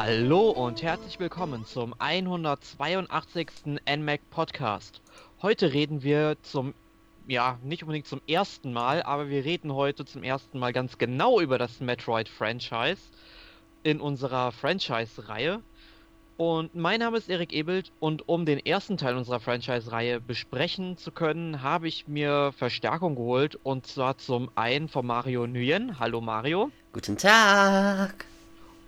[0.00, 3.48] Hallo und herzlich willkommen zum 182.
[3.84, 5.02] NMAC Podcast.
[5.42, 6.72] Heute reden wir zum,
[7.26, 11.40] ja, nicht unbedingt zum ersten Mal, aber wir reden heute zum ersten Mal ganz genau
[11.40, 13.02] über das Metroid-Franchise
[13.82, 15.62] in unserer Franchise-Reihe.
[16.36, 21.10] Und mein Name ist Erik Ebelt und um den ersten Teil unserer Franchise-Reihe besprechen zu
[21.10, 25.98] können, habe ich mir Verstärkung geholt und zwar zum einen von Mario Nguyen.
[25.98, 26.70] Hallo Mario.
[26.92, 28.26] Guten Tag.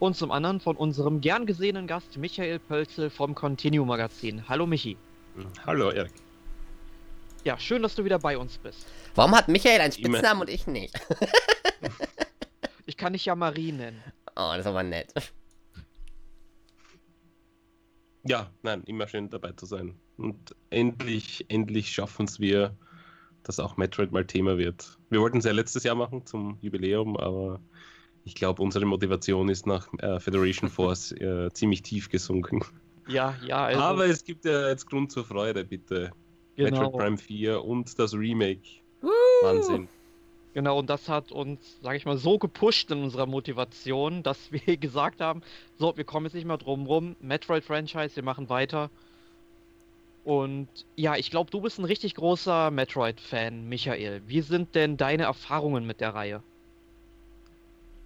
[0.01, 4.49] Und zum anderen von unserem gern gesehenen Gast Michael Pölzel vom Continue Magazin.
[4.49, 4.97] Hallo Michi.
[5.67, 6.15] Hallo Erik.
[7.45, 8.87] Ja, schön, dass du wieder bei uns bist.
[9.15, 10.99] Warum hat Michael einen Spitznamen und ich nicht?
[12.87, 14.03] ich kann dich ja Marie nennen.
[14.31, 15.13] Oh, das ist aber nett.
[18.25, 19.95] Ja, nein, immer schön dabei zu sein.
[20.17, 22.75] Und endlich, endlich schaffen es wir,
[23.43, 24.97] dass auch Metroid mal Thema wird.
[25.11, 27.61] Wir wollten es ja letztes Jahr machen zum Jubiläum, aber
[28.25, 32.63] ich glaube, unsere Motivation ist nach äh, Federation Force äh, ziemlich tief gesunken.
[33.09, 33.65] Ja, ja.
[33.65, 36.13] Also, Aber es gibt ja jetzt Grund zur Freude, bitte.
[36.57, 38.61] genau, Metroid Prime 4 und das Remake.
[39.43, 39.89] Wahnsinn.
[40.53, 44.77] genau, und das hat uns, sage ich mal, so gepusht in unserer Motivation, dass wir
[44.77, 45.43] gesagt haben,
[45.79, 48.91] so, wir kommen jetzt nicht mehr drum rum, Metroid-Franchise, wir machen weiter.
[50.23, 54.23] Und ja, ich glaube, du bist ein richtig großer Metroid-Fan, Michael.
[54.27, 56.43] Wie sind denn deine Erfahrungen mit der Reihe?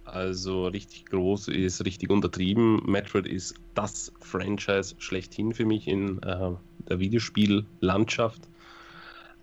[0.05, 2.81] Also richtig groß ist richtig untertrieben.
[2.85, 6.51] Metroid ist das Franchise schlechthin für mich in äh,
[6.87, 8.47] der Videospiellandschaft.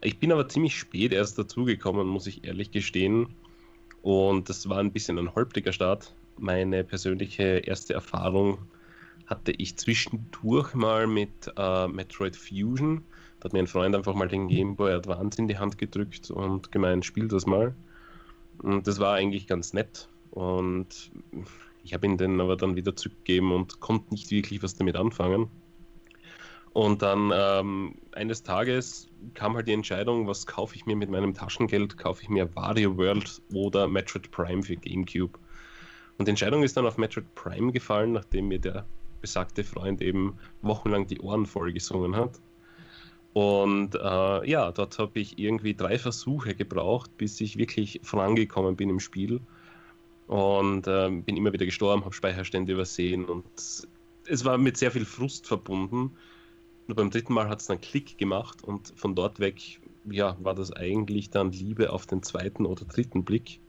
[0.00, 3.28] Ich bin aber ziemlich spät erst dazugekommen, muss ich ehrlich gestehen.
[4.02, 6.14] Und das war ein bisschen ein holpriger Start.
[6.38, 8.58] Meine persönliche erste Erfahrung
[9.26, 13.02] hatte ich zwischendurch mal mit äh, Metroid Fusion.
[13.40, 16.30] Da hat mir ein Freund einfach mal den Game Boy Advance in die Hand gedrückt
[16.30, 17.74] und gemeint, spiel das mal.
[18.58, 20.08] Und das war eigentlich ganz nett.
[20.32, 21.10] Und
[21.84, 25.48] ich habe ihn dann aber dann wieder zurückgegeben und konnte nicht wirklich was damit anfangen.
[26.72, 31.34] Und dann ähm, eines Tages kam halt die Entscheidung, was kaufe ich mir mit meinem
[31.34, 31.98] Taschengeld?
[31.98, 35.38] Kaufe ich mir Wario World oder Metroid Prime für GameCube?
[36.16, 38.86] Und die Entscheidung ist dann auf Metroid Prime gefallen, nachdem mir der
[39.20, 42.40] besagte Freund eben wochenlang die Ohren voll gesungen hat.
[43.34, 48.88] Und äh, ja, dort habe ich irgendwie drei Versuche gebraucht, bis ich wirklich vorangekommen bin
[48.88, 49.40] im Spiel.
[50.32, 55.04] Und äh, bin immer wieder gestorben, habe Speicherstände übersehen und es war mit sehr viel
[55.04, 56.16] Frust verbunden.
[56.86, 60.54] Nur beim dritten Mal hat es dann Klick gemacht und von dort weg, ja, war
[60.54, 63.60] das eigentlich dann Liebe auf den zweiten oder dritten Blick.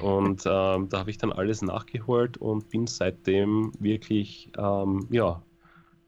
[0.00, 5.44] Und ähm, da habe ich dann alles nachgeholt und bin seitdem wirklich, ähm, ja,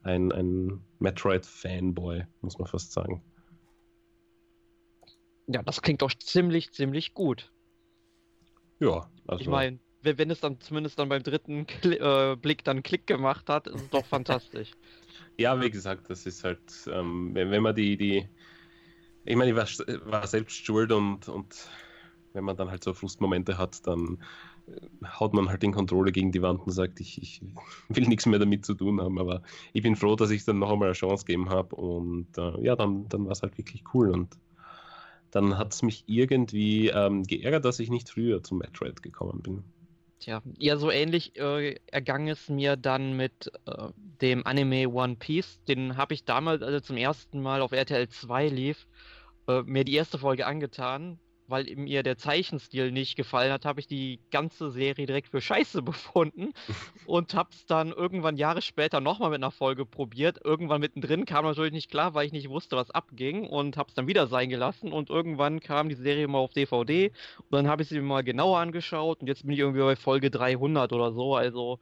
[0.02, 3.22] ein, ein Metroid-Fanboy, muss man fast sagen.
[5.46, 7.52] Ja, das klingt doch ziemlich, ziemlich gut.
[8.80, 9.42] Ja, also.
[9.42, 13.48] Ich meine, wenn es dann zumindest dann beim dritten Kli äh, Blick dann Klick gemacht
[13.48, 14.70] hat, ist es doch fantastisch.
[15.38, 16.60] Ja, wie gesagt, das ist halt,
[16.90, 18.26] ähm, wenn, wenn man die, die,
[19.24, 19.66] ich meine, ich war,
[20.10, 21.68] war selbst schuld und, und
[22.32, 24.22] wenn man dann halt so Frustmomente hat, dann
[24.66, 27.42] äh, haut man halt den Controller gegen die Wand und sagt, ich, ich
[27.88, 29.18] will nichts mehr damit zu tun haben.
[29.18, 32.60] Aber ich bin froh, dass ich dann noch einmal eine Chance gegeben habe und äh,
[32.62, 34.38] ja, dann, dann war es halt wirklich cool und
[35.36, 39.64] dann hat es mich irgendwie ähm, geärgert, dass ich nicht früher zum Metroid gekommen bin.
[40.18, 43.88] Tja, ja, so ähnlich äh, ergang es mir dann mit äh,
[44.22, 45.62] dem Anime One Piece.
[45.64, 48.86] Den habe ich damals, als er zum ersten Mal auf RTL 2 lief,
[49.46, 51.18] äh, mir die erste Folge angetan.
[51.48, 55.82] Weil mir der Zeichenstil nicht gefallen hat, habe ich die ganze Serie direkt für scheiße
[55.82, 56.52] befunden
[57.06, 60.40] und habe es dann irgendwann Jahre später nochmal mit einer Folge probiert.
[60.44, 63.94] Irgendwann mittendrin kam natürlich nicht klar, weil ich nicht wusste, was abging und habe es
[63.94, 64.92] dann wieder sein gelassen.
[64.92, 67.08] Und irgendwann kam die Serie mal auf DVD
[67.38, 69.96] und dann habe ich sie mir mal genauer angeschaut und jetzt bin ich irgendwie bei
[69.96, 71.36] Folge 300 oder so.
[71.36, 71.78] Also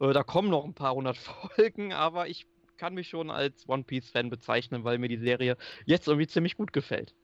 [0.00, 1.16] äh, da kommen noch ein paar hundert
[1.56, 2.46] Folgen, aber ich
[2.76, 6.56] kann mich schon als One Piece Fan bezeichnen, weil mir die Serie jetzt irgendwie ziemlich
[6.56, 7.14] gut gefällt.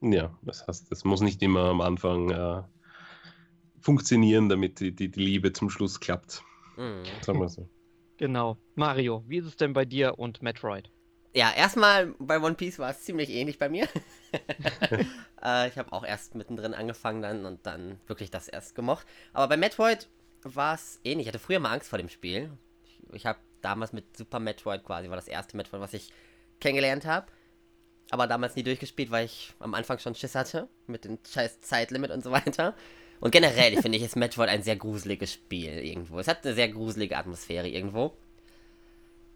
[0.00, 2.62] Ja, das heißt, es muss nicht immer am Anfang äh,
[3.80, 6.42] funktionieren, damit die, die, die, Liebe zum Schluss klappt.
[6.76, 7.02] Mhm.
[7.22, 7.68] Sagen wir so.
[8.18, 8.56] Genau.
[8.76, 10.90] Mario, wie ist es denn bei dir und Metroid?
[11.34, 13.86] Ja, erstmal bei One Piece war es ziemlich ähnlich bei mir.
[15.44, 19.06] äh, ich habe auch erst mittendrin angefangen dann und dann wirklich das erst gemocht.
[19.34, 20.08] Aber bei Metroid
[20.44, 21.26] war es ähnlich.
[21.26, 22.50] Ich hatte früher mal Angst vor dem Spiel.
[22.84, 26.10] Ich, ich habe damals mit Super Metroid quasi, war das erste Metroid, was ich
[26.58, 27.26] kennengelernt habe.
[28.10, 30.68] Aber damals nie durchgespielt, weil ich am Anfang schon Schiss hatte.
[30.86, 32.74] Mit dem scheiß Zeitlimit und so weiter.
[33.20, 36.18] Und generell finde ich, ist Metroid ein sehr gruseliges Spiel irgendwo.
[36.18, 38.16] Es hat eine sehr gruselige Atmosphäre irgendwo.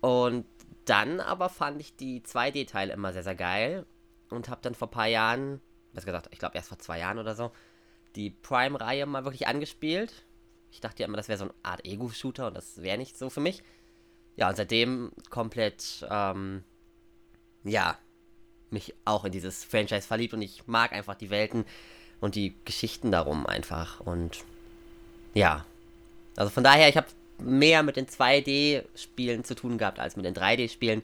[0.00, 0.44] Und
[0.84, 3.86] dann aber fand ich die 2D-Teile immer sehr, sehr geil.
[4.28, 5.60] Und habe dann vor ein paar Jahren,
[5.92, 7.50] was gesagt, ich glaube erst vor zwei Jahren oder so,
[8.14, 10.24] die Prime-Reihe mal wirklich angespielt.
[10.70, 13.30] Ich dachte ja immer, das wäre so eine Art Ego-Shooter und das wäre nicht so
[13.30, 13.62] für mich.
[14.36, 16.62] Ja, und seitdem komplett, ähm,
[17.64, 17.98] ja,
[18.72, 21.64] mich auch in dieses Franchise verliebt und ich mag einfach die Welten
[22.20, 24.00] und die Geschichten darum einfach.
[24.00, 24.44] Und
[25.34, 25.64] ja,
[26.36, 27.08] also von daher, ich habe
[27.38, 31.02] mehr mit den 2D-Spielen zu tun gehabt als mit den 3D-Spielen.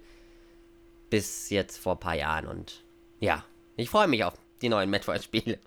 [1.10, 2.46] Bis jetzt vor ein paar Jahren.
[2.46, 2.82] Und
[3.20, 3.44] ja,
[3.76, 5.58] ich freue mich auf die neuen Metroid-Spiele.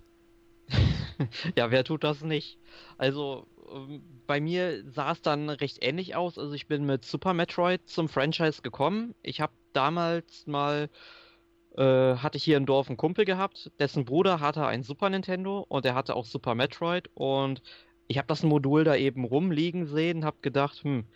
[1.56, 2.58] ja, wer tut das nicht?
[2.98, 6.38] Also, ähm, bei mir sah es dann recht ähnlich aus.
[6.38, 9.14] Also, ich bin mit Super Metroid zum Franchise gekommen.
[9.22, 10.90] Ich habe damals mal
[11.76, 15.64] äh, hatte ich hier im Dorf einen Kumpel gehabt, dessen Bruder hatte ein Super Nintendo
[15.68, 17.62] und er hatte auch Super Metroid und
[18.08, 21.06] ich habe das Modul da eben rumliegen sehen, habe gedacht, hm,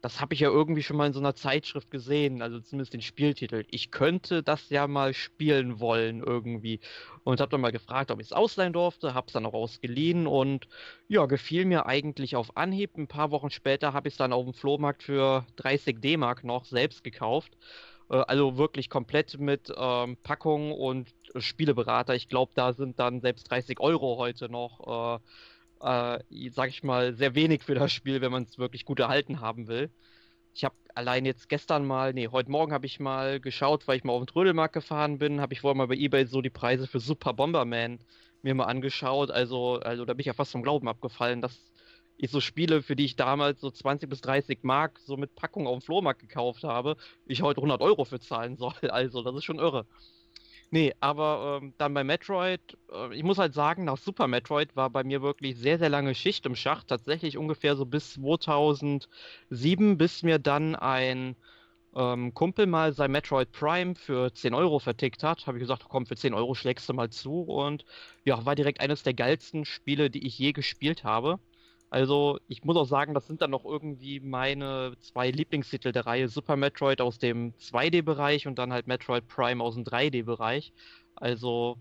[0.00, 3.02] das habe ich ja irgendwie schon mal in so einer Zeitschrift gesehen, also zumindest den
[3.02, 3.64] Spieltitel.
[3.70, 6.80] Ich könnte das ja mal spielen wollen irgendwie.
[7.24, 10.26] Und habe dann mal gefragt, ob ich es ausleihen durfte, habe es dann auch ausgeliehen
[10.26, 10.68] und
[11.08, 12.96] ja, gefiel mir eigentlich auf Anhieb.
[12.96, 16.64] Ein paar Wochen später habe ich es dann auf dem Flohmarkt für 30 D-Mark noch
[16.64, 17.56] selbst gekauft.
[18.10, 22.14] Äh, also wirklich komplett mit ähm, Packung und Spieleberater.
[22.14, 25.20] Ich glaube, da sind dann selbst 30 Euro heute noch.
[25.80, 29.00] Äh, äh, sag ich mal, sehr wenig für das Spiel, wenn man es wirklich gut
[29.00, 29.90] erhalten haben will.
[30.54, 34.04] Ich habe allein jetzt gestern mal, nee, heute Morgen habe ich mal geschaut, weil ich
[34.04, 36.86] mal auf den Trödelmarkt gefahren bin, habe ich vorher mal bei Ebay so die Preise
[36.88, 38.00] für Super Bomberman
[38.42, 39.30] mir mal angeschaut.
[39.30, 41.70] Also, also da bin ich ja fast vom Glauben abgefallen, dass
[42.18, 45.66] ich so Spiele, für die ich damals so 20 bis 30 Mark so mit Packung
[45.66, 48.74] auf dem Flohmarkt gekauft habe, ich heute 100 Euro für zahlen soll.
[48.90, 49.86] Also, das ist schon irre.
[50.70, 52.60] Nee, aber ähm, dann bei Metroid,
[52.92, 56.14] äh, ich muss halt sagen, nach Super Metroid war bei mir wirklich sehr, sehr lange
[56.14, 56.88] Schicht im Schacht.
[56.88, 61.36] Tatsächlich ungefähr so bis 2007, bis mir dann ein
[61.96, 65.46] ähm, Kumpel mal sein Metroid Prime für 10 Euro vertickt hat.
[65.46, 67.42] Habe ich gesagt, komm, für 10 Euro schlägst du mal zu.
[67.42, 67.84] Und
[68.24, 71.38] ja, war direkt eines der geilsten Spiele, die ich je gespielt habe.
[71.90, 76.28] Also, ich muss auch sagen, das sind dann noch irgendwie meine zwei Lieblingstitel der Reihe.
[76.28, 80.72] Super Metroid aus dem 2D-Bereich und dann halt Metroid Prime aus dem 3D-Bereich.
[81.14, 81.80] Also,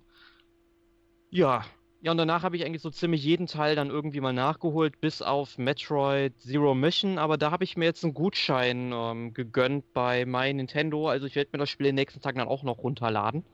[1.29, 1.65] ja.
[1.99, 5.21] Ja, und danach habe ich eigentlich so ziemlich jeden Teil dann irgendwie mal nachgeholt, bis
[5.23, 7.17] auf Metroid Zero Mission.
[7.17, 11.09] Aber da habe ich mir jetzt einen Gutschein ähm, gegönnt bei My Nintendo.
[11.09, 13.45] Also, ich werde mir das Spiel in den nächsten Tagen dann auch noch runterladen.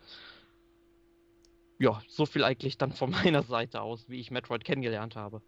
[1.77, 5.43] Ja, so viel eigentlich dann von meiner Seite aus, wie ich Metroid kennengelernt habe.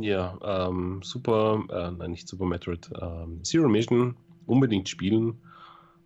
[0.00, 4.16] Ja, ähm, super, äh, nein, nicht Super Metroid, ähm, Zero Mission
[4.46, 5.38] unbedingt spielen.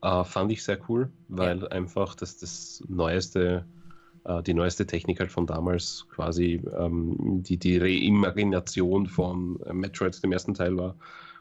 [0.03, 1.69] Äh, fand ich sehr cool, weil ja.
[1.69, 3.65] einfach das, das neueste,
[4.25, 10.33] äh, die neueste Technik halt von damals quasi ähm, die, die Reimagination von Metroid, dem
[10.33, 10.97] ersten Teil war.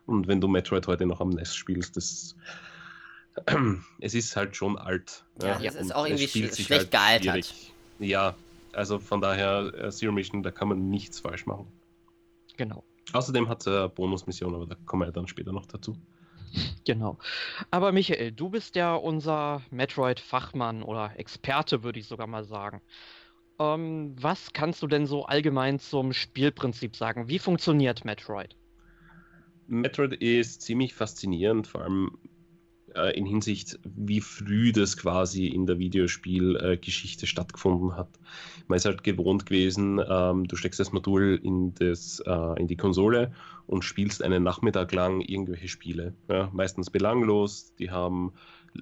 [0.06, 2.36] Und wenn du Metroid heute noch am NES spielst, das
[4.00, 5.26] es ist halt schon alt.
[5.42, 5.70] Ja, ja.
[5.70, 7.54] es ist auch irgendwie sch schlecht halt gealtert.
[8.00, 8.36] Ja,
[8.72, 11.68] also von daher äh, Zero Mission, da kann man nichts falsch machen.
[12.58, 12.84] Genau.
[13.14, 15.96] Außerdem hat er Bonusmission, aber da kommen wir dann später noch dazu.
[16.86, 17.18] Genau.
[17.72, 22.82] Aber Michael, du bist ja unser Metroid-Fachmann oder Experte, würde ich sogar mal sagen.
[23.60, 27.28] Ähm, was kannst du denn so allgemein zum Spielprinzip sagen?
[27.28, 28.56] Wie funktioniert Metroid?
[29.68, 32.18] Metroid ist ziemlich faszinierend, vor allem
[32.96, 38.10] äh, in Hinsicht, wie früh das quasi in der Videospielgeschichte äh, stattgefunden hat.
[38.68, 42.78] Man ist halt gewohnt gewesen, ähm, du steckst das Modul in, das, äh, in die
[42.78, 43.34] Konsole
[43.68, 46.14] und spielst einen Nachmittag lang irgendwelche Spiele.
[46.30, 48.34] Ja, meistens belanglos, die haben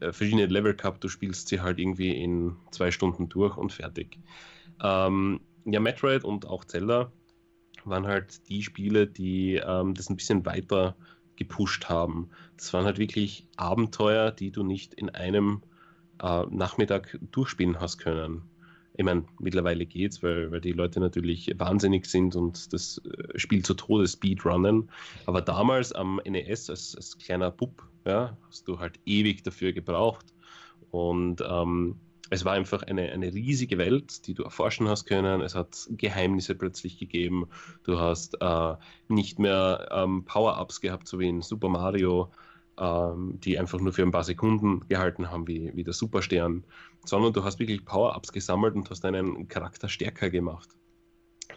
[0.01, 4.19] äh, verschiedene Level gehabt, du spielst sie halt irgendwie in zwei Stunden durch und fertig.
[4.81, 7.11] Ähm, ja, Metroid und auch Zelda
[7.85, 10.95] waren halt die Spiele, die ähm, das ein bisschen weiter
[11.35, 12.29] gepusht haben.
[12.57, 15.61] Das waren halt wirklich Abenteuer, die du nicht in einem
[16.21, 18.43] äh, Nachmittag durchspielen hast können.
[18.95, 23.63] Ich meine, mittlerweile geht's, weil, weil die Leute natürlich wahnsinnig sind und das äh, Spiel
[23.63, 24.89] zu Tode speedrunnen.
[25.25, 30.27] Aber damals am NES als, als kleiner Bub, ja, hast du halt ewig dafür gebraucht.
[30.91, 31.95] Und ähm,
[32.29, 35.41] es war einfach eine, eine riesige Welt, die du erforschen hast können.
[35.41, 37.47] Es hat Geheimnisse plötzlich gegeben.
[37.83, 38.75] Du hast äh,
[39.07, 42.31] nicht mehr ähm, Power-Ups gehabt, so wie in Super Mario,
[42.79, 46.63] ähm, die einfach nur für ein paar Sekunden gehalten haben, wie, wie der Superstern,
[47.05, 50.69] sondern du hast wirklich Power-Ups gesammelt und hast deinen Charakter stärker gemacht.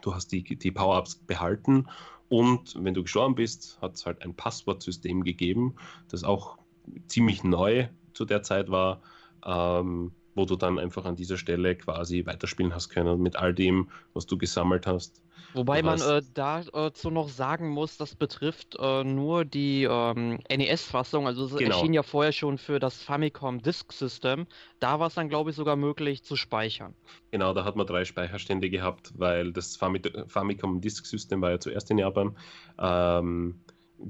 [0.02, 1.87] Du hast die, die Power-Ups behalten
[2.28, 5.76] und wenn du gestorben bist, hat es halt ein Passwortsystem gegeben,
[6.08, 6.58] das auch
[7.06, 9.00] ziemlich neu zu der Zeit war.
[9.44, 13.88] Ähm, wo du dann einfach an dieser Stelle quasi weiterspielen hast können mit all dem,
[14.14, 15.21] was du gesammelt hast.
[15.55, 21.26] Wobei man äh, dazu noch sagen muss, das betrifft äh, nur die ähm, NES-Fassung.
[21.26, 21.76] Also es genau.
[21.76, 24.47] erschien ja vorher schon für das Famicom Disk System.
[24.81, 26.95] Da war es dann, glaube ich, sogar möglich zu speichern.
[27.31, 31.59] Genau, da hat man drei Speicherstände gehabt, weil das Fami Famicom Disk System war ja
[31.59, 32.37] zuerst in Japan.
[32.78, 33.61] Ähm,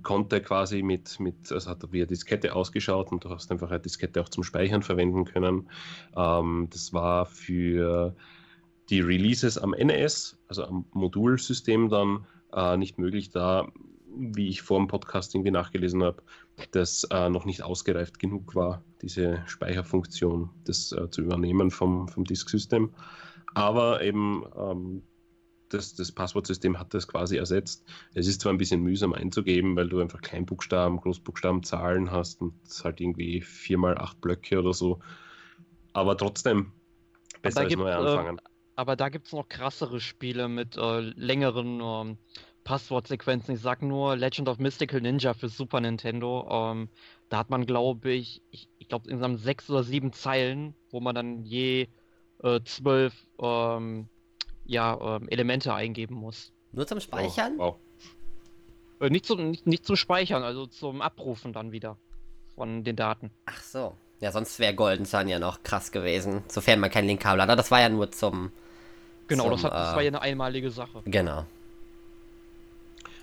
[0.02, 4.20] konnte quasi mit, mit, also hat via Diskette ausgeschaut und du hast einfach eine Diskette
[4.20, 5.68] auch zum Speichern verwenden können.
[6.16, 8.14] Ähm, das war für
[8.90, 13.68] die Releases am NES, also am Modulsystem dann äh, nicht möglich, da,
[14.16, 16.22] wie ich vor dem Podcast irgendwie nachgelesen habe,
[16.70, 22.24] das äh, noch nicht ausgereift genug war, diese Speicherfunktion, das äh, zu übernehmen vom, vom
[22.24, 22.90] Disk-System.
[23.54, 25.02] Aber eben ähm,
[25.68, 27.84] das, das Passwortsystem hat das quasi ersetzt.
[28.14, 32.54] Es ist zwar ein bisschen mühsam einzugeben, weil du einfach Kleinbuchstaben, Großbuchstaben, Zahlen hast und
[32.66, 35.00] es halt irgendwie vier mal acht Blöcke oder so.
[35.92, 36.72] Aber trotzdem
[37.42, 38.38] besser als neu anfangen.
[38.38, 38.42] Äh,
[38.76, 42.18] aber da gibt es noch krassere Spiele mit äh, längeren ähm,
[42.64, 43.54] Passwortsequenzen.
[43.54, 46.46] Ich sag nur Legend of Mystical Ninja für Super Nintendo.
[46.50, 46.88] Ähm,
[47.28, 51.14] da hat man, glaube ich, ich, ich glaube insgesamt sechs oder sieben Zeilen, wo man
[51.14, 51.88] dann je
[52.42, 54.08] äh, zwölf ähm,
[54.66, 56.52] ja, ähm, Elemente eingeben muss.
[56.72, 57.54] Nur zum Speichern?
[57.58, 57.76] Oh, wow.
[59.00, 61.96] Äh, nicht, zum, nicht, nicht zum Speichern, also zum Abrufen dann wieder
[62.54, 63.30] von den Daten.
[63.46, 63.94] Ach so.
[64.20, 67.50] Ja, sonst wäre Golden Sun ja noch krass gewesen, sofern man kein Linkkabel hat.
[67.50, 68.50] Aber das war ja nur zum
[69.28, 71.02] Genau, zum, das, hat, das war ja eine einmalige Sache.
[71.04, 71.46] Genau.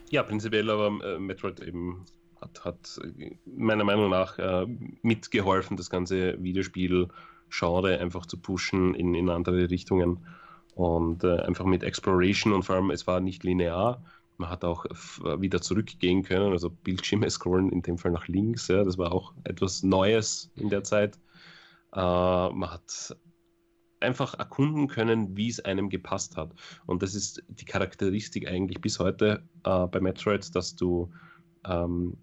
[0.09, 2.05] Ja, prinzipiell, aber äh, Metroid eben
[2.39, 2.99] hat, hat
[3.45, 4.67] meiner Meinung nach äh,
[5.01, 10.19] mitgeholfen, das ganze Videospiel-Genre einfach zu pushen in, in andere Richtungen.
[10.75, 14.03] Und äh, einfach mit Exploration und vor allem, es war nicht linear.
[14.37, 14.85] Man hat auch
[15.39, 18.67] wieder zurückgehen können, also Bildschirme scrollen, in dem Fall nach links.
[18.67, 21.19] Ja, das war auch etwas Neues in der Zeit.
[21.93, 23.15] Äh, man hat
[24.03, 26.53] einfach erkunden können, wie es einem gepasst hat.
[26.85, 31.11] Und das ist die Charakteristik eigentlich bis heute äh, bei Metroid, dass du,
[31.65, 32.17] ähm,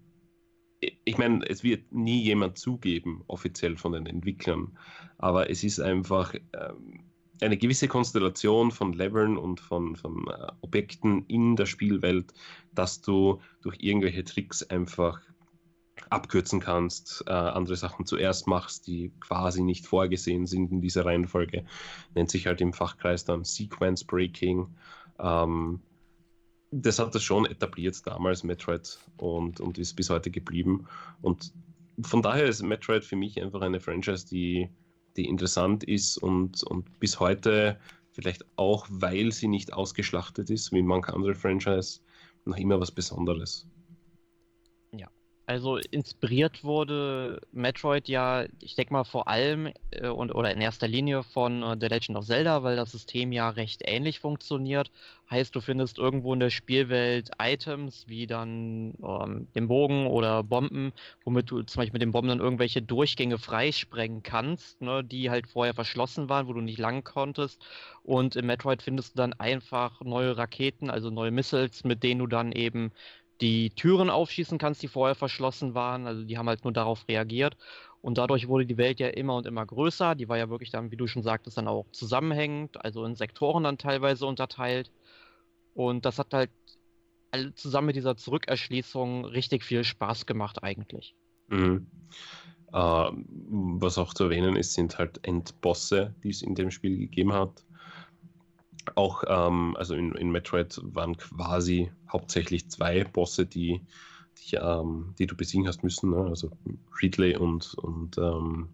[0.79, 4.77] ich meine, es wird nie jemand zugeben, offiziell von den Entwicklern,
[5.17, 7.10] aber es ist einfach ähm,
[7.41, 12.33] eine gewisse Konstellation von Leveln und von, von äh, Objekten in der Spielwelt,
[12.73, 15.19] dass du durch irgendwelche Tricks einfach
[16.09, 21.65] abkürzen kannst, äh, andere Sachen zuerst machst, die quasi nicht vorgesehen sind in dieser Reihenfolge.
[22.15, 24.67] Nennt sich halt im Fachkreis dann Sequence Breaking.
[25.19, 25.81] Ähm,
[26.71, 30.87] das hat das schon etabliert damals, Metroid, und, und ist bis heute geblieben.
[31.21, 31.51] Und
[32.01, 34.69] von daher ist Metroid für mich einfach eine Franchise, die,
[35.15, 37.77] die interessant ist und, und bis heute
[38.11, 42.01] vielleicht auch, weil sie nicht ausgeschlachtet ist, wie manche andere Franchise,
[42.45, 43.67] noch immer was Besonderes.
[45.51, 50.87] Also inspiriert wurde Metroid ja, ich denke mal vor allem äh, und oder in erster
[50.87, 54.91] Linie von äh, The Legend of Zelda, weil das System ja recht ähnlich funktioniert.
[55.29, 60.93] Heißt, du findest irgendwo in der Spielwelt Items wie dann ähm, den Bogen oder Bomben,
[61.25, 65.47] womit du zum Beispiel mit den Bomben dann irgendwelche Durchgänge freisprengen kannst, ne, die halt
[65.47, 67.61] vorher verschlossen waren, wo du nicht lang konntest.
[68.03, 72.27] Und in Metroid findest du dann einfach neue Raketen, also neue Missiles, mit denen du
[72.27, 72.91] dann eben
[73.41, 76.05] die Türen aufschießen kannst, die vorher verschlossen waren.
[76.05, 77.57] Also die haben halt nur darauf reagiert.
[78.01, 80.15] Und dadurch wurde die Welt ja immer und immer größer.
[80.15, 83.63] Die war ja wirklich dann, wie du schon sagtest, dann auch zusammenhängend, also in Sektoren
[83.63, 84.91] dann teilweise unterteilt.
[85.73, 86.51] Und das hat halt
[87.55, 91.15] zusammen mit dieser Zurückerschließung richtig viel Spaß gemacht eigentlich.
[91.47, 91.87] Mhm.
[92.73, 97.33] Äh, was auch zu erwähnen ist, sind halt Endbosse, die es in dem Spiel gegeben
[97.33, 97.63] hat
[98.95, 103.81] auch, ähm, also in, in Metroid waren quasi hauptsächlich zwei Bosse, die,
[104.37, 106.11] die, ähm, die du besiegen hast müssen.
[106.11, 106.25] Ne?
[106.27, 106.51] Also
[107.01, 108.69] Ridley und, und, ähm,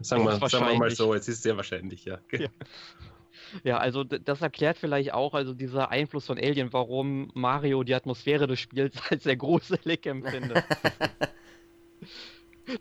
[0.00, 0.96] Sagen wir, ist sagen wir mal wahrscheinlich.
[0.96, 2.18] so, es ist sehr wahrscheinlich, ja.
[2.32, 2.48] Ja.
[3.62, 8.46] Ja, also das erklärt vielleicht auch also dieser Einfluss von Alien, warum Mario die Atmosphäre
[8.48, 10.64] des Spiels als sehr gruselig empfindet.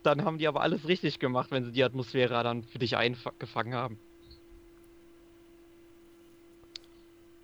[0.03, 3.73] Dann haben die aber alles richtig gemacht, wenn sie die Atmosphäre dann für dich eingefangen
[3.73, 3.99] haben.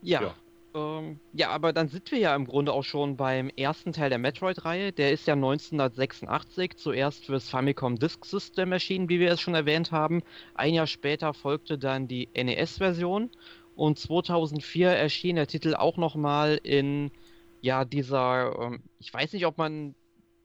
[0.01, 0.21] Ja.
[0.21, 0.35] Ja.
[0.73, 4.19] Ähm, ja, aber dann sind wir ja im Grunde auch schon beim ersten Teil der
[4.19, 4.93] Metroid-Reihe.
[4.93, 9.91] Der ist ja 1986 zuerst fürs Famicom Disk System erschienen, wie wir es schon erwähnt
[9.91, 10.23] haben.
[10.53, 13.31] Ein Jahr später folgte dann die NES-Version
[13.75, 17.11] und 2004 erschien der Titel auch nochmal in
[17.61, 19.95] ja dieser, ähm, ich weiß nicht, ob man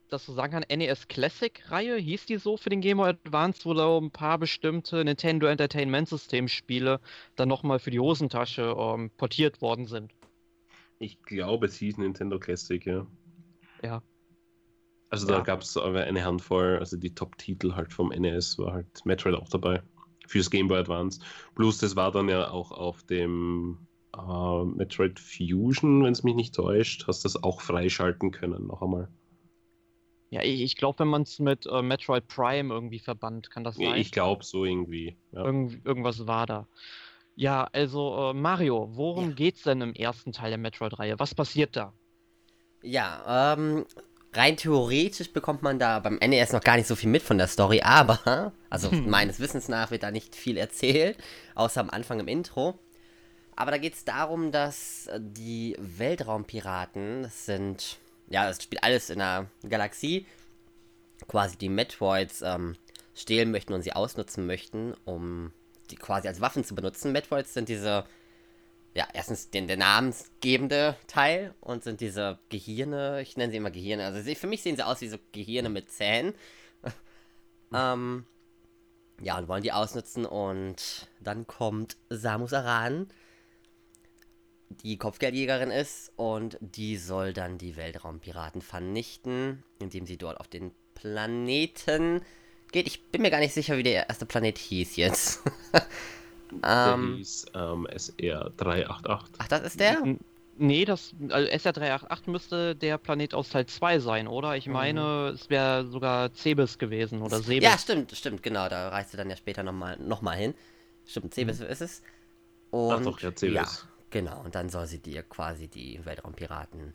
[0.08, 3.74] das so sagen kann, NES Classic-Reihe, hieß die so für den Game Boy Advance, wo
[3.74, 7.00] da ein paar bestimmte Nintendo Entertainment System Spiele
[7.36, 10.12] dann nochmal für die Hosentasche ähm, portiert worden sind.
[10.98, 13.06] Ich glaube, es hieß Nintendo Classic, ja.
[13.82, 14.02] Ja.
[15.10, 15.40] Also da Ja.
[15.40, 19.48] gab es aber eine Handvoll, also die Top-Titel halt vom NES war halt Metroid auch
[19.48, 19.82] dabei.
[20.26, 21.20] Fürs Game Boy Advance.
[21.54, 23.86] Plus das war dann ja auch auf dem
[24.16, 29.08] äh, Metroid Fusion, wenn es mich nicht täuscht, hast das auch freischalten können, noch einmal.
[30.30, 33.76] Ja, ich, ich glaube, wenn man es mit äh, Metroid Prime irgendwie verbannt, kann das
[33.76, 34.00] sein?
[34.00, 35.16] Ich glaube so irgendwie.
[35.32, 35.44] Ja.
[35.44, 36.66] Irgend, irgendwas war da.
[37.36, 39.34] Ja, also äh, Mario, worum Ja.
[39.34, 41.18] geht's denn im ersten Teil der Metroid-Reihe?
[41.18, 41.92] Was passiert da?
[42.82, 43.84] Ja, ähm,
[44.32, 47.46] rein theoretisch bekommt man da beim NES noch gar nicht so viel mit von der
[47.48, 49.10] Story, aber, also Hm.
[49.10, 51.18] meines Wissens nach wird da nicht viel erzählt,
[51.54, 52.78] außer am Anfang im Intro.
[53.56, 59.20] Aber da geht es darum, dass die Weltraumpiraten, das sind, ja, das spielt alles in
[59.20, 60.26] einer Galaxie,
[61.28, 62.76] quasi die Metroids ähm,
[63.14, 65.52] stehlen möchten und sie ausnutzen möchten, um
[65.90, 67.12] die quasi als Waffen zu benutzen.
[67.12, 68.04] Metroids sind diese
[68.96, 74.06] ja, erstens den, der namensgebende Teil und sind diese Gehirne, ich nenne sie immer Gehirne,
[74.06, 76.34] also sie, für mich sehen sie aus wie so Gehirne mit Zähnen.
[77.74, 78.24] ähm,
[79.20, 83.08] ja, und wollen die ausnutzen und dann kommt Samus Aran,
[84.68, 90.72] die Kopfgeldjägerin ist und die soll dann die Weltraumpiraten vernichten, indem sie dort auf den
[90.94, 92.22] Planeten
[92.72, 92.86] geht.
[92.86, 95.42] Ich bin mir gar nicht sicher, wie der erste Planet hieß jetzt.
[96.62, 99.34] Der ähm, hieß ähm, SR 388.
[99.38, 100.00] ach, das ist der?
[100.58, 104.56] Nee, das, also SR388 müsste der Planet aus Teil 2 sein, oder?
[104.56, 107.64] Ich meine, es wäre sogar Cebes gewesen oder Sebes.
[107.64, 108.68] Ja, stimmt, stimmt, genau.
[108.68, 110.54] Da reist du dann ja später nochmal noch mal hin.
[111.04, 112.02] Stimmt, Cebes ist es.
[112.70, 113.54] Und, Ach doch, ja, Cebes.
[113.54, 113.66] Ja,
[114.10, 114.40] genau.
[114.42, 116.94] Und dann soll sie dir quasi die Weltraumpiraten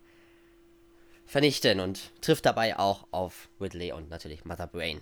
[1.26, 5.02] vernichten und trifft dabei auch auf Ridley und natürlich Mother Brain.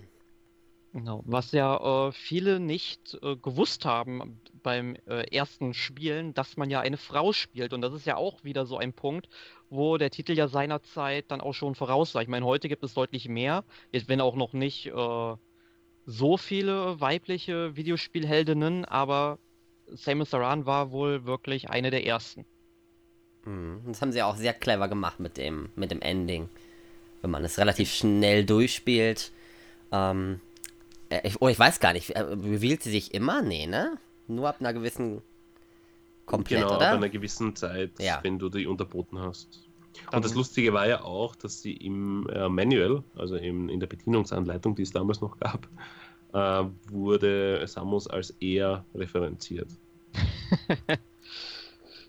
[0.91, 6.71] Genau, was ja äh, viele nicht äh, gewusst haben beim äh, ersten Spielen, dass man
[6.71, 7.73] ja eine Frau spielt.
[7.73, 9.29] Und das ist ja auch wieder so ein Punkt,
[9.69, 12.21] wo der Titel ja seinerzeit dann auch schon voraussah.
[12.21, 15.35] Ich meine, heute gibt es deutlich mehr, wenn auch noch nicht äh,
[16.05, 19.37] so viele weibliche Videospielheldinnen, aber
[19.93, 22.45] Samus Aran war wohl wirklich eine der ersten.
[23.45, 23.81] Mhm.
[23.87, 26.49] Das haben sie auch sehr clever gemacht mit dem, mit dem Ending.
[27.21, 29.31] Wenn man es relativ schnell durchspielt.
[29.91, 30.39] Ähm,
[31.09, 32.11] äh, ich, oh, ich weiß gar nicht.
[32.11, 33.41] äh, Revealt sie sich immer?
[33.41, 33.97] Nee, ne?
[34.27, 35.21] Nur ab einer gewissen.
[36.25, 36.89] Komplett, genau, oder?
[36.91, 38.19] ab einer gewissen Zeit, Ja.
[38.21, 39.67] wenn du die unterboten hast.
[40.11, 43.79] Dann- Und das Lustige war ja auch, dass sie im äh, Manual, also im, in
[43.79, 45.67] der Bedienungsanleitung, die es damals noch gab,
[46.33, 49.67] äh, wurde Samus als er referenziert.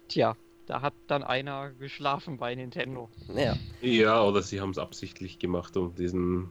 [0.09, 3.09] Tja, da hat dann einer geschlafen bei Nintendo.
[3.35, 3.57] Ja.
[3.81, 6.51] Ja, oder sie haben es absichtlich gemacht, um diesen,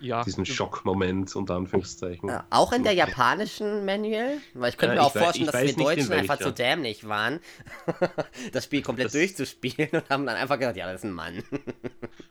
[0.00, 2.28] Ja, diesen Schockmoment unter Anführungszeichen.
[2.28, 4.38] Ja, auch in der japanischen Manual?
[4.54, 7.40] Weil ich könnte Ja, mir auch vorstellen, dass wir Deutschen einfach zu dämlich waren,
[8.52, 11.42] das Spiel komplett Das- durchzuspielen und haben dann einfach gesagt, ja, das ist ein Mann.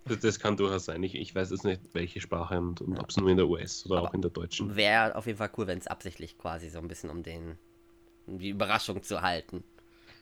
[0.07, 1.01] Das, das kann durchaus sein.
[1.01, 3.87] Ich, ich weiß jetzt nicht, welche Sprache und, und ob es nur in der US
[3.87, 4.75] oder Aber- auch in der deutschen.
[4.75, 7.57] Wäre auf jeden Fall cool, wenn es absichtlich quasi so ein bisschen um den
[8.27, 9.63] um die Überraschung zu halten.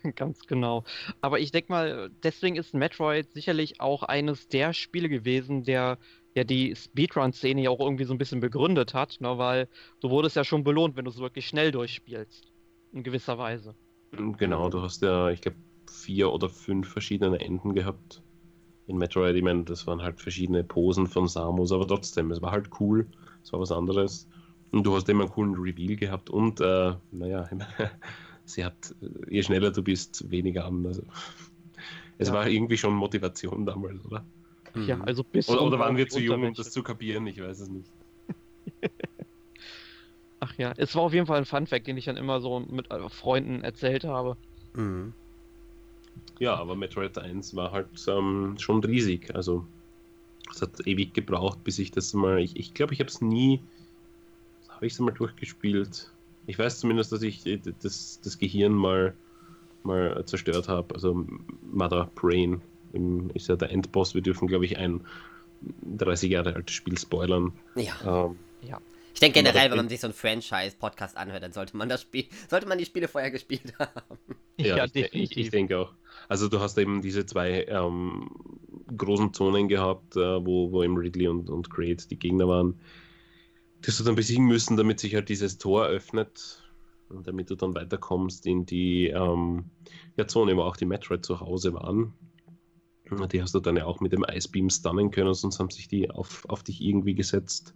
[0.16, 0.86] Ganz genau.
[1.20, 5.98] Aber ich denke mal, deswegen ist Metroid sicherlich auch eines der Spiele gewesen, der
[6.36, 9.70] ja die Speedrun-Szene ja auch irgendwie so ein bisschen begründet hat, ne, weil
[10.00, 12.52] du wurdest ja schon belohnt, wenn du es wirklich schnell durchspielst.
[12.92, 13.76] In gewisser Weise.
[14.12, 15.58] Genau, du hast ja, ich glaube,
[15.90, 18.24] vier oder fünf verschiedene Enden gehabt.
[18.88, 22.52] In Metroid, ich meine, das waren halt verschiedene Posen von Samus, aber trotzdem, es war
[22.52, 23.10] halt cool,
[23.44, 24.28] es war was anderes.
[24.72, 27.50] Und du hast immer einen coolen Reveal gehabt und, äh, naja,
[28.46, 28.96] sie hat,
[29.30, 30.86] je schneller du bist, weniger an.
[30.88, 31.04] Also,
[32.18, 32.34] es Ja.
[32.34, 34.26] war irgendwie schon Motivation damals, oder?
[34.76, 35.02] Ja, Mhm.
[35.04, 37.28] also bis Oder, oder waren wir zu jung, um das zu kapieren?
[37.28, 37.90] Ich weiß es nicht.
[40.40, 42.92] Ach ja, es war auf jeden Fall ein Funfact, den ich dann immer so mit
[42.92, 44.36] äh, Freunden erzählt habe.
[44.74, 45.14] Mhm.
[46.40, 49.34] Ja, aber Metroid 1 war halt ähm, schon riesig.
[49.36, 49.66] Also
[50.52, 52.40] es hat ewig gebraucht, bis ich das mal.
[52.40, 53.62] Ich glaube, ich, glaub, ich habe es nie.
[54.70, 56.12] Habe ich es mal durchgespielt?
[56.48, 59.14] Ich weiß zumindest, dass ich äh, das, das Gehirn mal,
[59.84, 60.94] mal zerstört habe.
[60.94, 61.26] Also
[61.72, 62.62] Mother Brain
[62.94, 64.14] im, ist ja der Endboss.
[64.16, 65.02] Wir dürfen, glaube ich, ein
[65.98, 67.54] 30 Jahre altes Spiel spoilern.
[67.76, 68.26] Ja.
[68.26, 68.38] Ähm,
[69.14, 72.02] Ich denke Aber generell, wenn man sich so einen Franchise-Podcast anhört, dann sollte man das
[72.02, 74.18] Spiel, sollte man die Spiele vorher gespielt haben.
[74.58, 75.94] Ja, ich, de- ich, ich denke auch.
[76.30, 78.32] Also du hast eben diese zwei ähm,
[78.98, 82.80] großen Zonen gehabt, äh, wo, wo eben Ridley und, und Great die Gegner waren,
[83.86, 86.64] die du dann besiegen müssen, damit sich halt dieses Tor öffnet
[87.10, 89.66] und damit du dann weiterkommst in die ähm,
[90.18, 92.14] ja, Zone, wo auch die Metroid zu Hause waren.
[93.32, 96.10] Die hast du dann ja auch mit dem Icebeam stunnen können, sonst haben sich die
[96.10, 97.74] auf, auf dich irgendwie gesetzt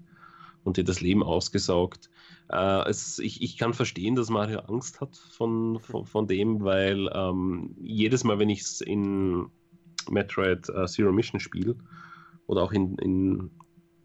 [0.63, 2.09] und dir das Leben ausgesaugt.
[2.49, 7.09] Äh, es, ich, ich kann verstehen, dass Mario Angst hat von, von, von dem, weil
[7.13, 9.47] ähm, jedes Mal, wenn ich es in
[10.09, 11.75] Metroid äh, Zero Mission spiele
[12.47, 13.51] oder auch in, in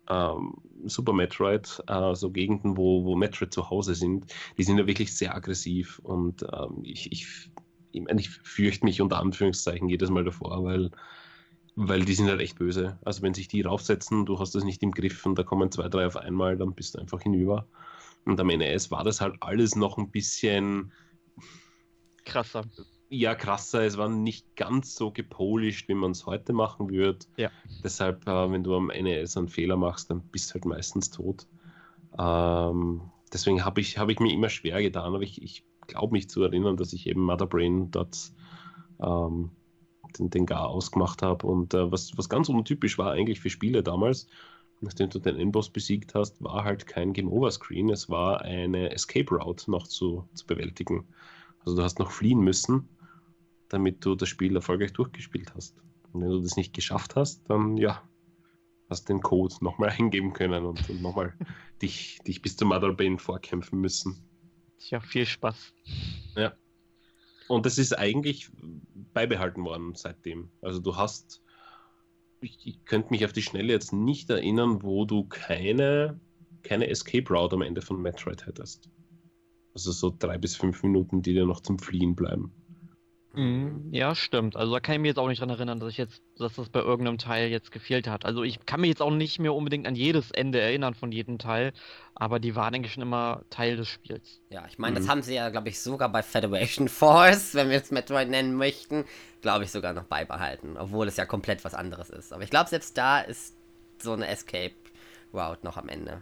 [0.09, 4.87] ähm, Super Metroid, äh, so Gegenden, wo, wo Metroid zu Hause sind, die sind ja
[4.87, 7.51] wirklich sehr aggressiv und ähm, ich, ich,
[7.93, 10.91] ich, ich fürchte mich unter Anführungszeichen jedes Mal davor, weil,
[11.75, 12.99] weil die sind halt echt böse.
[13.05, 15.89] Also wenn sich die raufsetzen, du hast das nicht im Griff und da kommen zwei,
[15.89, 17.67] drei auf einmal, dann bist du einfach hinüber.
[18.25, 20.93] Und am NES war das halt alles noch ein bisschen
[22.25, 22.65] Krasser.
[23.09, 23.83] ja, krasser.
[23.83, 27.27] Es war nicht ganz so gepolished, wie man es heute machen würde.
[27.37, 27.51] Ja.
[27.83, 31.47] Deshalb, äh, wenn du am NES einen Fehler machst, dann bist du halt meistens tot.
[32.19, 33.01] Ähm,
[33.33, 36.43] deswegen habe ich, hab ich mir immer schwer getan, aber ich, ich glaube mich zu
[36.43, 38.33] erinnern, dass ich eben Mother Brain dort
[39.03, 39.51] ähm,
[40.19, 41.47] den, den Gar ausgemacht habe.
[41.47, 44.27] Und äh, was, was ganz untypisch war eigentlich für Spiele damals,
[44.81, 49.87] nachdem du den Endboss besiegt hast, war halt kein Game-Over-Screen, es war eine Escape-Route noch
[49.87, 51.07] zu, zu bewältigen.
[51.61, 52.89] Also du hast noch fliehen müssen,
[53.69, 55.77] damit du das Spiel erfolgreich durchgespielt hast.
[56.13, 58.03] Und wenn du das nicht geschafft hast, dann ja,
[58.91, 61.35] hast den Code nochmal eingeben können und, und nochmal
[61.81, 64.29] dich, dich bis zur Mother Brain vorkämpfen müssen.
[64.79, 65.73] Tja, viel Spaß.
[67.49, 68.51] Und das ist eigentlich
[69.13, 70.51] beibehalten worden seitdem.
[70.61, 71.43] Also du hast,
[72.41, 76.21] ich, ich könnte mich auf die Schnelle jetzt nicht erinnern, wo du keine,
[76.63, 78.89] keine Escape Route am Ende von Metroid hättest.
[79.75, 82.53] Also so drei bis fünf Minuten, die dir noch zum Fliehen bleiben.
[83.35, 83.89] Mhm.
[83.93, 84.57] Ja, stimmt.
[84.57, 86.69] Also da kann ich mich jetzt auch nicht dran erinnern, dass ich jetzt, dass das
[86.69, 88.25] bei irgendeinem Teil jetzt gefehlt hat.
[88.27, 91.39] Also ich kann mich jetzt auch nicht mehr unbedingt an jedes Ende erinnern von jedem
[91.39, 91.73] Teil,
[92.15, 94.41] aber die waren eigentlich schon immer Teil des Spiels.
[94.51, 95.11] Ja, ich meine, das Mhm.
[95.11, 99.05] haben sie ja, glaube ich, sogar bei Federation Force, wenn wir es Metroid nennen möchten,
[99.41, 102.33] glaube ich, sogar noch beibehalten, obwohl es ja komplett was anderes ist.
[102.35, 103.57] Aber ich glaube, selbst da ist
[103.99, 104.75] so eine Escape
[105.33, 106.21] Route noch am Ende.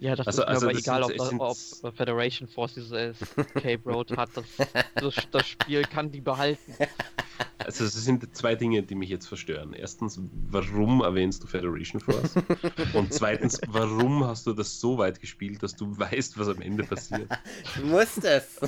[0.00, 2.74] Ja, das Also- ist mir also aber das egal, sind- ob, sind- ob Federation Force
[2.74, 4.30] diese Escape Road hat.
[4.34, 4.44] Das,
[4.94, 6.74] das, das Spiel kann die behalten.
[7.58, 9.72] Also es sind zwei Dinge, die mich jetzt verstören.
[9.72, 12.34] Erstens, warum erwähnst du Federation Force?
[12.94, 16.84] Und zweitens, warum hast du das so weit gespielt, dass du weißt, was am Ende
[16.84, 17.28] passiert?
[17.76, 18.58] Du musst es.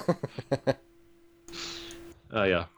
[2.31, 2.69] Ah ja.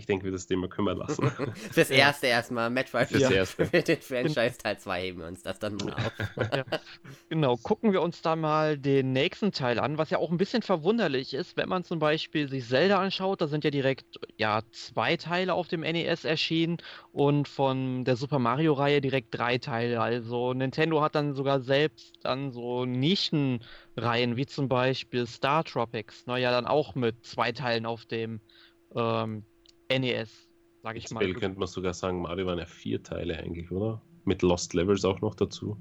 [0.00, 1.30] Ich denke, wir das Thema wir lassen.
[1.72, 2.70] Fürs Erste erstmal.
[2.70, 3.66] Metroid Fürs für- Erste.
[3.66, 6.12] Für den Franchise Teil 2 heben wir uns das dann mal auf.
[7.28, 10.62] Genau, gucken wir uns da mal den nächsten Teil an, was ja auch ein bisschen
[10.62, 15.16] verwunderlich ist, wenn man zum Beispiel sich Zelda anschaut, da sind ja direkt ja zwei
[15.16, 16.78] Teile auf dem NES erschienen
[17.12, 20.00] und von der Super Mario-Reihe direkt drei Teile.
[20.00, 26.38] Also Nintendo hat dann sogar selbst dann so Nischenreihen, wie zum Beispiel Star Tropics, ne,
[26.40, 28.40] ja dann auch mit zwei Teilen auf dem
[28.94, 29.44] ähm,
[29.90, 30.48] NES,
[30.82, 31.20] sag ich mal.
[31.20, 34.02] Prinzipiell könnte man sogar sagen, Mario waren ja vier Teile eigentlich, oder?
[34.24, 35.76] Mit Lost Levels auch noch dazu.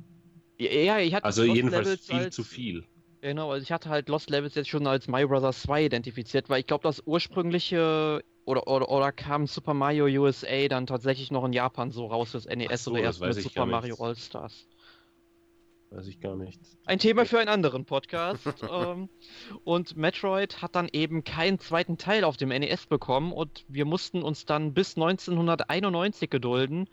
[0.59, 2.85] Ja, ich hatte Also Lost jedenfalls Levels viel als- zu viel.
[3.21, 6.61] Genau, also ich hatte halt Lost Levels jetzt schon als My Brothers 2 identifiziert, weil
[6.61, 11.51] ich glaube, das ursprüngliche oder, oder, oder kam Super Mario USA dann tatsächlich noch in
[11.53, 13.95] Japan so raus fürs NES so, oder erst mit Super Mario.
[13.99, 14.67] All-Stars.
[15.91, 16.61] Weiß ich gar nicht.
[16.85, 18.45] Ein Thema für einen anderen Podcast.
[18.71, 19.09] ähm,
[19.63, 24.21] und Metroid hat dann eben keinen zweiten Teil auf dem NES bekommen und wir mussten
[24.21, 26.87] uns dann bis 1991 gedulden,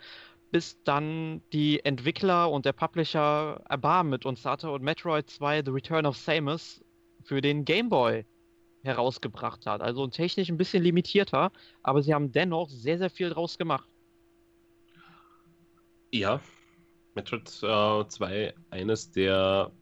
[0.51, 5.71] bis dann die Entwickler und der Publisher Erbarmen mit uns hatte und Metroid 2 The
[5.73, 6.83] Return of Samus
[7.23, 8.25] für den Game Boy
[8.83, 9.83] herausgebracht hat.
[9.83, 13.91] Also technisch ein bisschen limitierter, aber sie haben dennoch sehr, sehr viel draus gemacht.
[16.13, 16.41] Ja,
[17.17, 19.73] Metroid äh, 2, eines der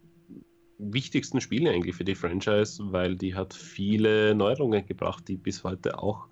[0.78, 5.98] wichtigsten Spiele eigentlich für die Franchise, weil die hat viele Neuerungen gebracht, die bis heute
[5.98, 6.26] auch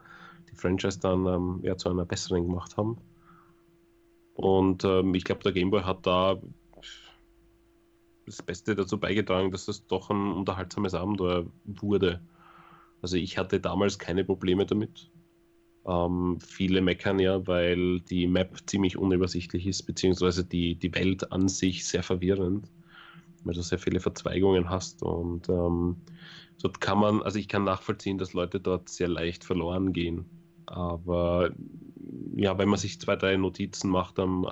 [0.50, 2.98] die Franchise dann ähm, ja, zu einer besseren gemacht haben.
[4.34, 6.40] Und ähm, ich glaube, der Gameboy hat da
[8.26, 12.20] das Beste dazu beigetragen, dass es doch ein unterhaltsames Abenteuer wurde.
[13.02, 15.10] Also ich hatte damals keine Probleme damit.
[15.86, 21.48] Ähm, viele meckern ja, weil die Map ziemlich unübersichtlich ist, beziehungsweise die, die Welt an
[21.48, 22.68] sich sehr verwirrend,
[23.44, 25.02] weil du sehr viele Verzweigungen hast.
[25.02, 25.96] Und ähm,
[26.62, 30.26] dort kann man, also ich kann nachvollziehen, dass Leute dort sehr leicht verloren gehen.
[30.66, 31.50] Aber
[32.36, 34.46] ja, wenn man sich zwei, drei Notizen macht am,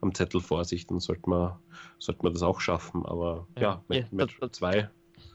[0.00, 1.56] am Zettel vor sich, dann sollte man,
[1.98, 3.04] sollte man das auch schaffen.
[3.04, 4.88] Aber ja, ja Match 2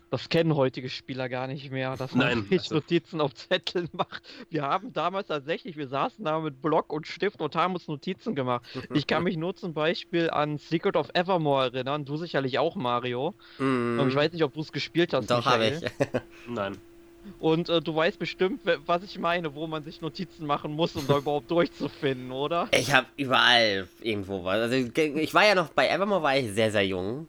[0.10, 2.76] das kennen heutige Spieler gar nicht mehr, dass man sich also...
[2.76, 4.24] Notizen auf Zetteln macht.
[4.50, 8.36] Wir haben damals tatsächlich, wir saßen da mit Block und Stift und haben uns Notizen
[8.36, 8.66] gemacht.
[8.94, 13.36] Ich kann mich nur zum Beispiel an Secret of Evermore erinnern, du sicherlich auch, Mario.
[13.58, 14.00] Mm.
[14.08, 15.30] Ich weiß nicht, ob du es gespielt hast.
[15.30, 16.10] Doch, habe ich.
[16.48, 16.78] Nein.
[17.40, 21.06] Und äh, du weißt bestimmt, was ich meine, wo man sich Notizen machen muss, um
[21.06, 22.68] da überhaupt durchzufinden, oder?
[22.72, 24.72] Ich habe überall irgendwo was.
[24.72, 27.28] Also ich war ja noch bei Evermore war ich sehr, sehr jung.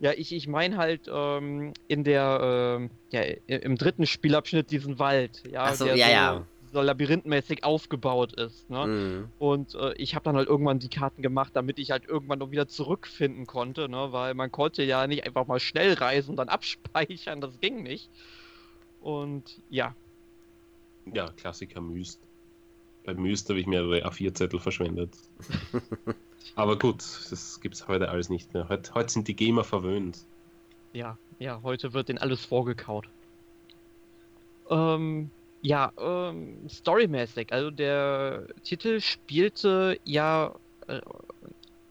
[0.00, 5.42] Ja, ich, ich meine halt ähm, in der, ähm, ja, im dritten Spielabschnitt diesen Wald,
[5.50, 6.46] ja, so, der ja, so, ja.
[6.72, 8.68] so labyrinthmäßig aufgebaut ist.
[8.70, 8.86] Ne?
[8.86, 9.28] Mhm.
[9.38, 12.50] Und äh, ich habe dann halt irgendwann die Karten gemacht, damit ich halt irgendwann noch
[12.50, 14.08] wieder zurückfinden konnte, ne?
[14.10, 18.10] weil man konnte ja nicht einfach mal schnell reisen und dann abspeichern, das ging nicht.
[19.00, 19.94] Und ja.
[21.12, 22.20] Ja, Klassiker Myst.
[23.04, 25.14] Bei Myst habe ich mehrere A4-Zettel verschwendet.
[26.54, 28.68] Aber gut, das gibt es heute alles nicht mehr.
[28.68, 30.18] Heute, heute sind die Gamer verwöhnt.
[30.92, 33.08] Ja, ja, heute wird denen alles vorgekaut.
[34.70, 35.30] Ähm,
[35.62, 37.52] ja, ähm, storymäßig.
[37.52, 40.54] Also der Titel spielte ja
[40.86, 41.00] äh,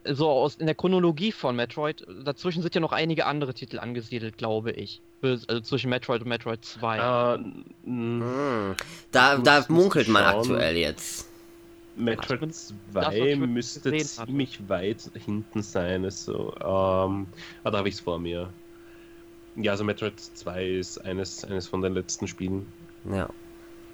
[0.05, 2.05] so aus in der Chronologie von Metroid.
[2.23, 5.01] Dazwischen sind ja noch einige andere Titel angesiedelt, glaube ich.
[5.21, 6.97] Also zwischen Metroid und Metroid 2.
[6.97, 7.37] Äh,
[7.85, 8.75] hm.
[9.11, 11.29] Da, da munkelt man aktuell jetzt.
[11.95, 14.69] Metroid 2 müsste ziemlich hatte.
[14.69, 16.03] weit hinten sein.
[16.03, 17.27] Also, ähm,
[17.63, 18.53] ah, da habe ich es vor mir.
[19.55, 22.73] Ja, also Metroid 2 ist eines, eines von den letzten Spielen.
[23.05, 23.29] Ja.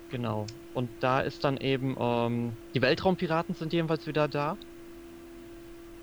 [0.09, 0.45] Genau.
[0.73, 4.57] Und da ist dann eben, ähm, die Weltraumpiraten sind jedenfalls wieder da.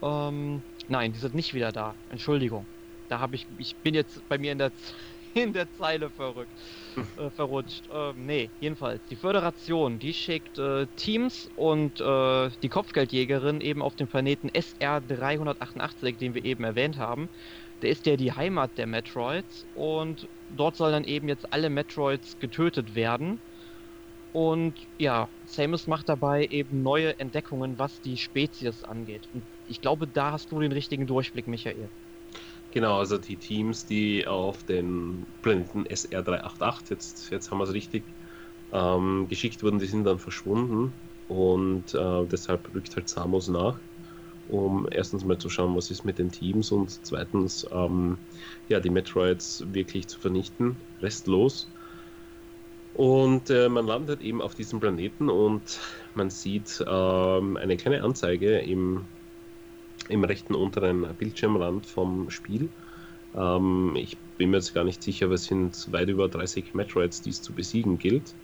[0.03, 1.95] Ähm, nein, die sind nicht wieder da.
[2.09, 2.67] Entschuldigung.
[3.09, 4.73] Da habe ich, ich bin jetzt bei mir in der
[5.35, 6.53] in der Zeile verrückt,
[7.17, 7.89] äh, verrutscht.
[7.93, 9.01] Äh, nee, jedenfalls.
[9.11, 16.19] Die Föderation, die schickt äh, Teams und äh, die Kopfgeldjägerin eben auf den Planeten SR388,
[16.19, 17.29] den wir eben erwähnt haben.
[17.83, 22.39] Der ist ja die Heimat der Metroids und dort sollen dann eben jetzt alle Metroids
[22.39, 23.41] getötet werden.
[24.33, 29.29] Und ja, Samus macht dabei eben neue Entdeckungen, was die Spezies angeht.
[29.33, 31.91] Und ich glaube, da hast du den richtigen Durchblick, Michael.
[32.71, 38.15] Genau, also die Teams, die auf den Planeten SR388, jetzt, jetzt haben wir es richtig,
[38.73, 43.83] ähm, geschickt wurden, die sind dann verschwunden und äh, deshalb rückt halt Samus nach,
[44.45, 48.27] um erstens mal zu schauen, was ist mit den Teams und zweitens ähm,
[48.69, 51.73] ja, die Metroids wirklich zu vernichten, restlos.
[52.93, 55.81] Und äh, man landet eben auf diesem Planeten und
[56.15, 59.09] man sieht ähm, eine kleine Anzeige im
[60.09, 62.69] im rechten unteren Bildschirmrand vom Spiel.
[63.35, 67.23] Ähm, ich bin mir jetzt gar nicht sicher, aber es sind weit über 30 Metroids,
[67.23, 68.35] die es zu besiegen gilt.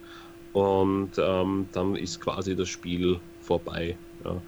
[0.53, 3.97] Und ähm, dann ist quasi das Spiel vorbei.
[4.23, 4.41] Ja.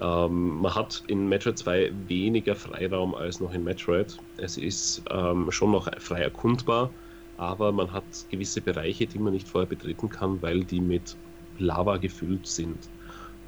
[0.00, 4.20] Ähm, man hat in Metroid 2 weniger Freiraum als noch in Metroid.
[4.36, 6.90] Es ist ähm, schon noch frei erkundbar,
[7.36, 11.16] aber man hat gewisse Bereiche, die man nicht vorher betreten kann, weil die mit
[11.58, 12.90] Lava gefüllt sind.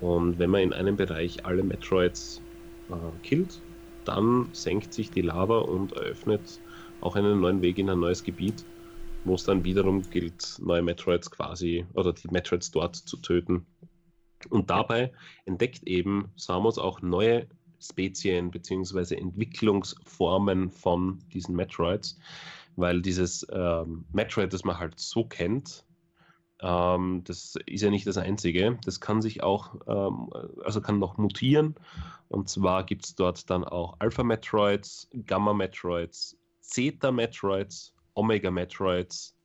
[0.00, 2.43] Und wenn man in einem Bereich alle Metroids
[2.88, 3.62] äh, killt,
[4.04, 6.60] dann senkt sich die Lava und eröffnet
[7.00, 8.66] auch einen neuen Weg in ein neues Gebiet,
[9.24, 13.66] wo es dann wiederum gilt, neue Metroids quasi oder die Metroids dort zu töten.
[14.50, 15.12] Und dabei
[15.46, 17.48] entdeckt eben Samus auch neue
[17.80, 19.14] Spezien bzw.
[19.16, 22.18] Entwicklungsformen von diesen Metroids,
[22.76, 25.83] weil dieses ähm, Metroid, das man halt so kennt,
[26.64, 28.78] ähm, das ist ja nicht das einzige.
[28.84, 30.30] Das kann sich auch, ähm,
[30.64, 31.74] also kann noch mutieren.
[32.28, 39.36] Und zwar gibt es dort dann auch Alpha-Metroids, Gamma-Metroids, Zeta-Metroids, Omega-Metroids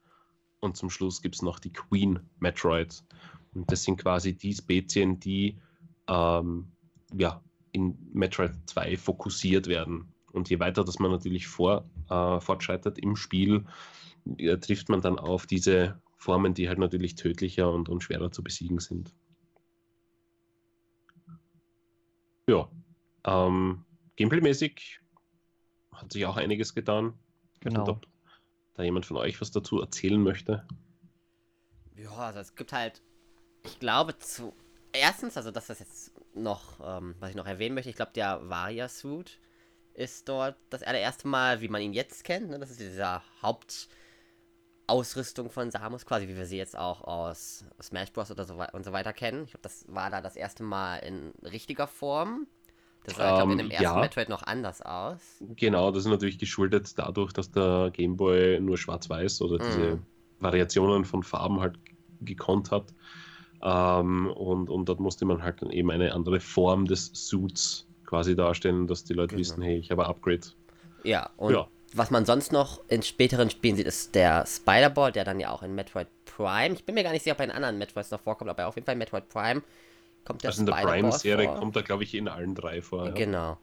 [0.62, 3.06] und zum Schluss gibt es noch die Queen-Metroids.
[3.54, 5.60] Und das sind quasi die Spezien, die
[6.08, 6.72] ähm,
[7.14, 10.14] ja, in Metroid 2 fokussiert werden.
[10.32, 13.66] Und je weiter dass man natürlich vor, äh, fortschreitet im Spiel,
[14.38, 18.44] äh, trifft man dann auf diese Formen, die halt natürlich tödlicher und, und schwerer zu
[18.44, 19.16] besiegen sind.
[22.48, 22.70] Ja,
[23.24, 23.86] ähm,
[24.18, 25.00] Gameplay-mäßig
[25.94, 27.14] hat sich auch einiges getan.
[27.62, 27.88] Genau.
[27.88, 28.08] Ob
[28.74, 30.68] da jemand von euch was dazu erzählen möchte.
[31.96, 33.02] Ja, also es gibt halt,
[33.64, 34.54] ich glaube zu,
[34.92, 38.50] erstens, also das ist jetzt noch, ähm, was ich noch erwähnen möchte, ich glaube der
[38.50, 39.40] Varia-Suit
[39.94, 42.60] ist dort das allererste Mal, wie man ihn jetzt kennt, ne?
[42.60, 43.24] das ist dieser
[44.90, 48.32] Hauptausrüstung von Samus, quasi wie wir sie jetzt auch aus Smash Bros.
[48.32, 49.44] oder so und so weiter kennen.
[49.46, 52.48] Ich glaube, das war da das erste Mal in richtiger Form.
[53.04, 54.02] Das sah, glaube in Ähm, dem ersten ja.
[54.02, 55.44] Metroid noch anders aus.
[55.56, 60.06] Genau, das ist natürlich geschuldet dadurch, dass der Gameboy nur schwarz-weiß oder diese Mhm.
[60.40, 61.80] Variationen von Farben halt
[62.20, 62.94] gekonnt hat.
[63.62, 68.36] Ähm, und, und dort musste man halt dann eben eine andere Form des Suits quasi
[68.36, 69.38] darstellen, dass die Leute Genau.
[69.38, 70.48] wissen, hey, ich habe ein Upgrade.
[71.04, 71.70] Ja, und Ja.
[71.94, 75.64] Was man sonst noch in späteren Spielen sieht, ist der Spider-Ball, der dann ja auch
[75.64, 78.20] in Metroid Prime, ich bin mir gar nicht sicher, ob er in anderen Metroids noch
[78.22, 79.62] vorkommt, aber auf jeden Fall in Metroid Prime
[80.26, 83.06] kommt der Also in der Spider-Ball Prime-Serie kommt er, glaube ich, in allen drei vor.
[83.08, 83.12] Ja.
[83.12, 83.58] Genau.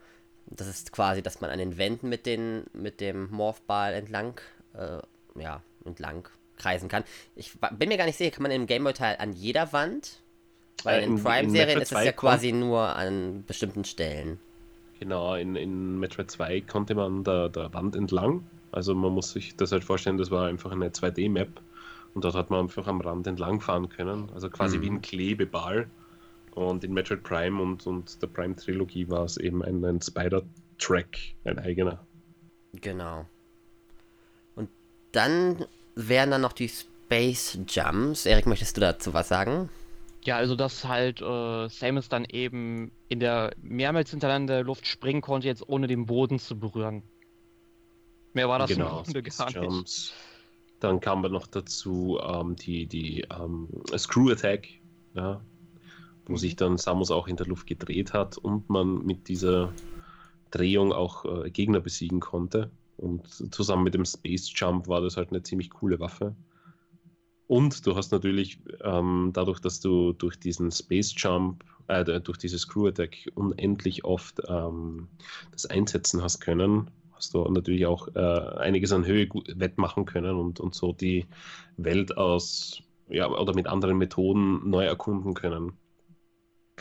[0.49, 4.41] Das ist quasi, dass man an den Wänden mit, den, mit dem Morphball entlang,
[4.75, 4.99] äh,
[5.41, 7.05] ja, entlang kreisen kann.
[7.35, 10.21] Ich bin mir gar nicht sicher, kann man im Gameboy-Teil an jeder Wand?
[10.85, 14.39] Weil Äh, in in- Prime-Serien ist es 2 ja quasi nur an bestimmten Stellen.
[15.01, 18.47] Genau, in, in Metroid 2 konnte man der, der Wand entlang.
[18.73, 21.61] Also man muss sich das halt vorstellen, das war einfach eine 2D-Map
[22.15, 24.31] und dort hat man einfach am Rand entlang fahren können.
[24.35, 24.83] Also quasi Mhm.
[24.83, 25.89] wie ein Klebeball.
[26.55, 31.59] Und in Metroid Prime und, und der Prime-Trilogie war es eben ein, ein Spider-Track, ein
[31.59, 32.07] eigener.
[32.73, 33.27] Genau.
[34.55, 34.71] Und
[35.13, 38.25] dann wären dann noch die Space Jumps.
[38.25, 39.69] Erik, möchtest du dazu was sagen?
[40.27, 45.47] Ja, also dass halt äh, Samus dann eben in der mehrmals hintereinander Luft springen konnte,
[45.47, 47.09] jetzt ohne den Boden zu berühren.
[48.35, 49.87] Mehr war das im genau, Grunde gar nicht.
[49.89, 50.13] Jumps.
[50.81, 54.69] Dann kam aber noch dazu ähm, die, die ähm, Screw Attack,
[55.15, 55.47] ja,
[56.27, 56.39] wo Mhm.
[56.39, 59.75] sich dann Samus auch in der Luft gedreht hat und man mit dieser
[60.51, 62.73] Drehung auch äh, Gegner besiegen konnte.
[62.97, 66.37] Und zusammen mit dem Space Jump war das halt eine ziemlich coole Waffe.
[67.47, 72.59] Und du hast natürlich ähm, dadurch, dass du durch diesen Space Jump, äh, durch diese
[72.59, 75.09] Screw Attack unendlich oft ähm,
[75.53, 80.61] das einsetzen hast können, hast du natürlich auch äh, einiges an Höhe wettmachen können und,
[80.61, 81.27] und so die
[81.77, 85.73] Welt aus, ja, oder mit anderen Methoden neu erkunden können.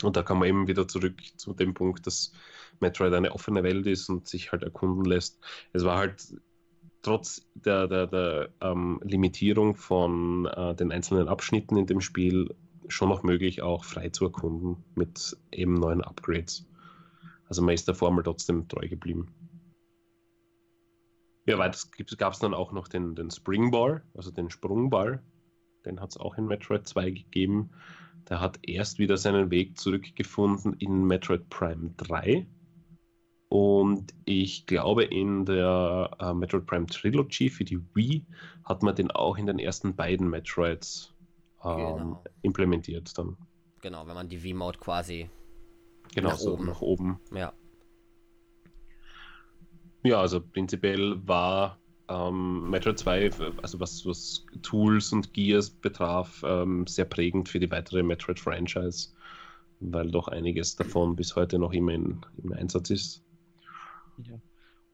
[0.02, 2.32] Und da kann man eben wieder zurück zu dem Punkt, dass
[2.80, 5.38] Metroid eine offene Welt ist und sich halt erkunden lässt.
[5.72, 6.34] Es war halt
[7.06, 12.52] trotz der, der, der ähm, Limitierung von äh, den einzelnen Abschnitten in dem Spiel
[12.88, 16.66] schon noch möglich, auch frei zu erkunden mit eben neuen Upgrades.
[17.48, 19.28] Also man ist der Formel trotzdem treu geblieben.
[21.46, 21.78] Ja, weiter
[22.18, 25.22] gab es dann auch noch den, den Springball, also den Sprungball.
[25.84, 27.70] Den hat es auch in Metroid 2 gegeben.
[28.28, 32.48] Der hat erst wieder seinen Weg zurückgefunden in Metroid Prime 3.
[33.48, 38.24] Und ich glaube, in der äh, Metroid Prime Trilogy für die Wii
[38.64, 41.14] hat man den auch in den ersten beiden Metroids
[41.64, 42.24] ähm, Genau.
[42.42, 43.36] implementiert dann.
[43.82, 45.30] Genau, wenn man die V-Mode quasi,
[46.14, 46.66] Genau, Nach so oben.
[46.66, 47.20] nach oben.
[47.32, 47.52] ja.
[50.04, 51.78] Ja, also prinzipiell war
[52.08, 53.30] ähm, Metroid 2,
[53.62, 59.08] also was, was Tools und Gears betraf, ähm, sehr prägend für die weitere Metroid-Franchise,
[59.80, 63.22] weil doch einiges davon bis heute noch immer in, im Einsatz ist.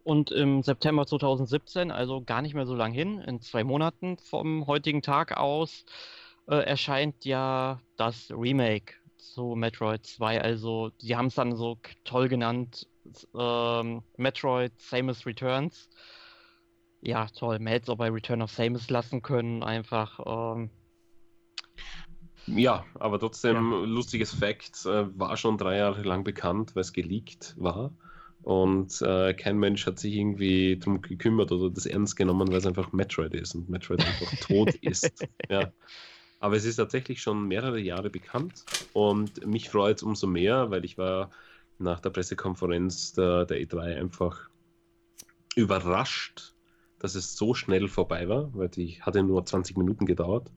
[0.04, 4.66] Und im September 2017, also gar nicht mehr so lang hin, in zwei Monaten vom
[4.66, 5.84] heutigen Tag aus,
[6.48, 10.40] äh, erscheint ja das Remake zu Metroid 2.
[10.40, 12.88] Also, die haben es dann so toll genannt:
[13.34, 15.88] ähm, Metroid Samus Returns.
[17.00, 17.58] Ja, toll.
[17.58, 20.20] Man hätte es auch bei Return of Samus lassen können, einfach.
[20.54, 20.70] Ähm,
[22.46, 27.54] Ja, aber trotzdem, lustiges Fact, äh, war schon drei Jahre lang bekannt, weil es geleakt
[27.56, 27.92] war.
[28.42, 32.66] Und äh, kein Mensch hat sich irgendwie drum gekümmert oder das ernst genommen, weil es
[32.66, 35.26] einfach Metroid ist und Metroid einfach tot ist.
[35.48, 35.72] Ja.
[36.40, 40.84] Aber es ist tatsächlich schon mehrere Jahre bekannt und mich freut es umso mehr, weil
[40.84, 41.30] ich war
[41.78, 44.48] nach der Pressekonferenz der, der E3 einfach
[45.54, 46.54] überrascht,
[46.98, 50.50] dass es so schnell vorbei war, weil die hatte nur 20 Minuten gedauert.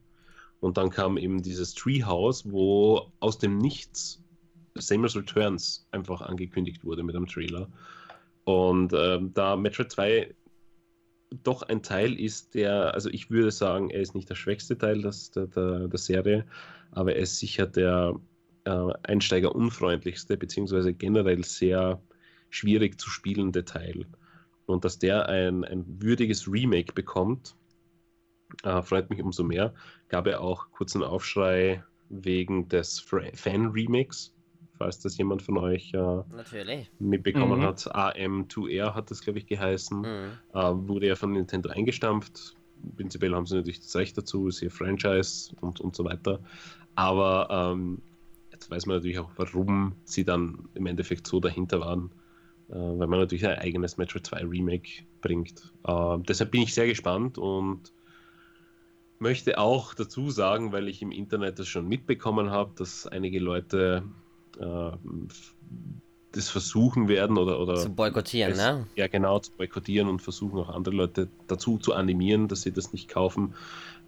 [0.58, 4.24] Und dann kam eben dieses Treehouse, wo aus dem Nichts
[4.80, 7.68] Samus Returns einfach angekündigt wurde mit einem Trailer.
[8.44, 10.34] Und ähm, da Metroid 2
[11.42, 15.02] doch ein Teil ist, der, also ich würde sagen, er ist nicht der schwächste Teil
[15.02, 16.46] des, der, der, der Serie,
[16.92, 18.14] aber er ist sicher der
[18.64, 22.00] äh, einsteigerunfreundlichste, beziehungsweise generell sehr
[22.50, 24.06] schwierig zu spielende Teil.
[24.66, 27.56] Und dass der ein, ein würdiges Remake bekommt,
[28.62, 29.74] äh, freut mich umso mehr.
[30.08, 34.35] Gab ja auch kurzen Aufschrei wegen des Fan-Remakes
[34.78, 35.98] falls das jemand von euch äh,
[36.34, 36.90] Natürlich.
[36.98, 37.64] mitbekommen mhm.
[37.64, 37.86] hat.
[37.94, 40.00] AM2R hat das, glaube ich, geheißen.
[40.00, 40.30] Mhm.
[40.54, 42.54] Äh, wurde ja von Nintendo eingestampft.
[42.96, 46.40] Prinzipiell haben sie natürlich das Recht dazu, ist ihr Franchise und, und so weiter.
[46.94, 48.02] Aber ähm,
[48.52, 52.10] jetzt weiß man natürlich auch, warum sie dann im Endeffekt so dahinter waren.
[52.68, 55.72] Äh, weil man natürlich ein eigenes Metroid 2 Remake bringt.
[55.86, 57.92] Äh, deshalb bin ich sehr gespannt und
[59.18, 64.02] möchte auch dazu sagen, weil ich im Internet das schon mitbekommen habe, dass einige Leute
[66.32, 68.86] das versuchen werden oder, oder zu boykottieren, es, ne?
[68.94, 72.92] Ja, genau, zu boykottieren und versuchen auch andere Leute dazu zu animieren, dass sie das
[72.92, 73.54] nicht kaufen.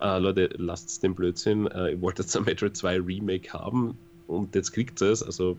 [0.00, 1.66] Äh, Leute, lasst es den Blödsinn.
[1.66, 3.96] Äh, ihr wollt jetzt ein Metroid 2 Remake haben
[4.26, 5.56] und jetzt kriegt es, also.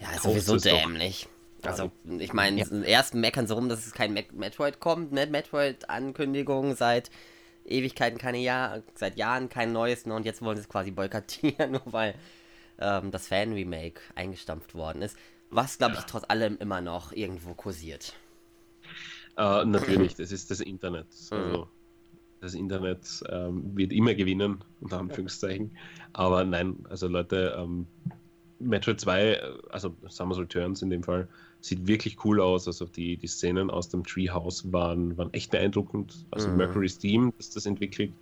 [0.00, 1.28] Ja, ist sowieso dämlich.
[1.62, 1.70] Doch.
[1.70, 2.82] Also, ich meine, ja.
[2.82, 5.26] erst meckern sie rum, dass es kein Metroid kommt, ne?
[5.26, 7.10] Metroid-Ankündigung seit
[7.64, 10.14] Ewigkeiten, keine Jahr, seit Jahren kein neues, ne?
[10.14, 12.14] und jetzt wollen sie es quasi boykottieren, nur weil
[12.78, 15.16] ähm, das Fan-Remake eingestampft worden ist.
[15.50, 18.14] Was, glaube ich, trotz allem immer noch irgendwo kursiert.
[19.38, 21.06] Uh, natürlich, das ist das Internet.
[21.30, 21.36] Mhm.
[21.36, 21.68] Also,
[22.40, 25.70] das Internet ähm, wird immer gewinnen, unter Anführungszeichen.
[26.12, 27.86] Aber nein, also Leute, ähm,
[28.58, 31.28] Metroid 2, also Summer's Returns in dem Fall,
[31.60, 32.66] sieht wirklich cool aus.
[32.66, 36.26] Also die, die Szenen aus dem Treehouse waren, waren echt beeindruckend.
[36.30, 36.56] Also mhm.
[36.56, 38.12] Mercury's Team, das das entwickelt,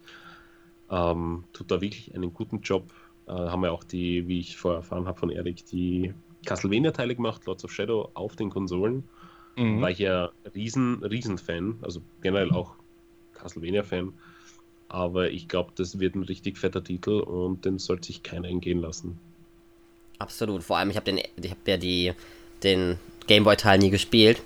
[0.91, 2.93] ähm, tut da wirklich einen guten Job.
[3.27, 6.15] Äh, haben wir auch die, wie ich vorher erfahren habe von Erik, die
[6.45, 9.05] Castlevania-Teile gemacht, Lords of Shadow, auf den Konsolen.
[9.57, 9.81] Mhm.
[9.81, 12.75] War ich ja riesen, riesen Fan, also generell auch
[13.35, 14.13] Castlevania-Fan.
[14.89, 18.79] Aber ich glaube, das wird ein richtig fetter Titel und den sollte sich keiner entgehen
[18.79, 19.19] lassen.
[20.19, 20.63] Absolut.
[20.63, 22.13] Vor allem, ich habe hab ja die,
[22.63, 24.43] den Gameboy-Teil nie gespielt.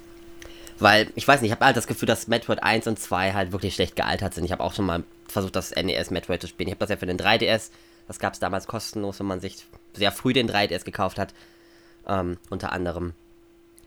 [0.79, 3.53] Weil, ich weiß nicht, ich habe halt das Gefühl, dass Metroid 1 und 2 halt
[3.53, 4.45] wirklich schlecht gealtert sind.
[4.45, 6.69] Ich habe auch schon mal versucht, das NES Metroid zu spielen.
[6.69, 7.71] Ich habe das ja für den 3DS.
[8.09, 11.35] Das gab es damals kostenlos, wenn man sich sehr früh den 3DS gekauft hat.
[12.07, 13.13] Ähm, unter anderem.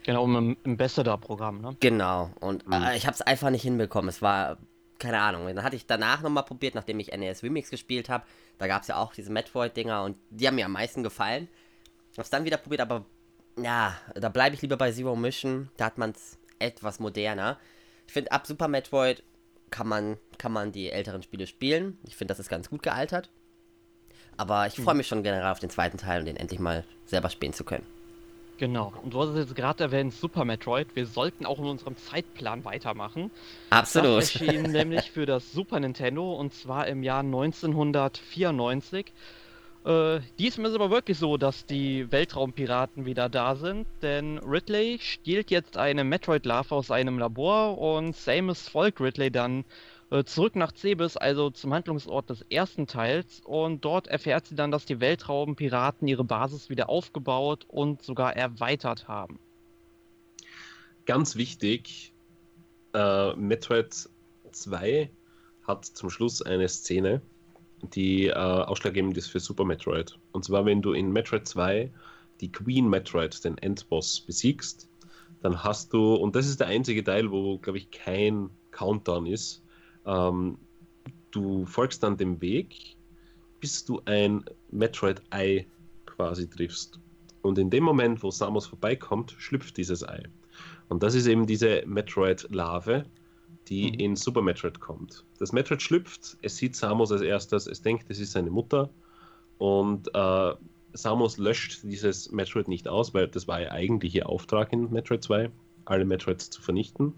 [0.04, 1.76] Genau, im, im Bethesda-Programm, ne?
[1.80, 2.32] Genau.
[2.40, 2.74] Und mhm.
[2.74, 4.10] äh, ich habe es einfach nicht hinbekommen.
[4.10, 4.58] Es war,
[5.00, 5.48] keine Ahnung.
[5.48, 8.24] Dann hatte ich danach nochmal probiert, nachdem ich NES Remix gespielt habe.
[8.58, 11.48] Da gab es ja auch diese Metroid-Dinger und die haben mir am meisten gefallen.
[12.18, 13.06] Hab's dann wieder probiert, aber
[13.58, 15.70] ja, da bleibe ich lieber bei Zero Mission.
[15.78, 17.58] Da hat man es etwas moderner.
[18.08, 19.24] Ich finde, ab Super Metroid
[19.72, 21.98] kann man, kann man die älteren Spiele spielen.
[22.06, 23.30] Ich finde, das ist ganz gut gealtert.
[24.38, 24.98] Aber ich freue mhm.
[24.98, 27.86] mich schon generell auf den zweiten Teil und den endlich mal selber spielen zu können.
[28.62, 28.94] Genau.
[29.02, 30.88] Und du hast es jetzt gerade erwähnt, Super Metroid.
[30.96, 33.32] Wir sollten auch in unserem Zeitplan weitermachen.
[33.72, 34.22] Absolut.
[34.22, 39.12] Das erschien nämlich für das Super Nintendo und zwar im Jahr 1994.
[39.84, 45.50] Äh, diesmal ist aber wirklich so, dass die Weltraumpiraten wieder da sind, denn Ridley stiehlt
[45.50, 49.66] jetzt eine Metroid-Larve aus einem Labor und Samus folgt Ridley dann
[50.26, 54.86] zurück nach Cebes, also zum Handlungsort des ersten Teils, und dort erfährt sie dann, dass
[54.86, 59.40] die Weltraumpiraten ihre Basis wieder aufgebaut und sogar erweitert haben.
[61.06, 62.14] Ganz wichtig,
[62.94, 64.10] äh, Metroid
[64.52, 65.10] 2
[65.64, 67.22] hat zum Schluss eine Szene,
[67.82, 70.20] die äh, ausschlaggebend ist für Super Metroid.
[70.34, 71.90] Und zwar, wenn du in Metroid 2
[72.42, 74.90] die Queen Metroid, den Endboss, besiegst,
[75.42, 79.61] dann hast du, und das ist der einzige Teil, wo, glaube ich, kein Countdown ist,
[80.06, 80.58] ähm,
[81.32, 82.98] du folgst dann dem Weg,
[83.60, 85.66] bis du ein Metroid-Ei
[86.06, 87.00] quasi triffst.
[87.42, 90.24] Und in dem Moment, wo Samus vorbeikommt, schlüpft dieses Ei.
[90.90, 93.06] Und das ist eben diese Metroid-Larve,
[93.68, 94.00] die mhm.
[94.00, 95.24] in Super Metroid kommt.
[95.40, 98.90] Das Metroid schlüpft, es sieht Samus als erstes, es denkt, es ist seine Mutter
[99.58, 100.54] und äh,
[100.94, 105.24] Samus löscht dieses Metroid nicht aus, weil das war ja eigentlich ihr Auftrag in Metroid
[105.24, 105.50] 2,
[105.86, 107.14] alle Metroids zu vernichten.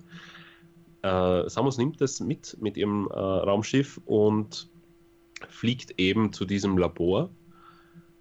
[1.04, 4.70] Äh, Samus nimmt das mit mit ihrem äh, Raumschiff und
[5.50, 7.30] fliegt eben zu diesem Labor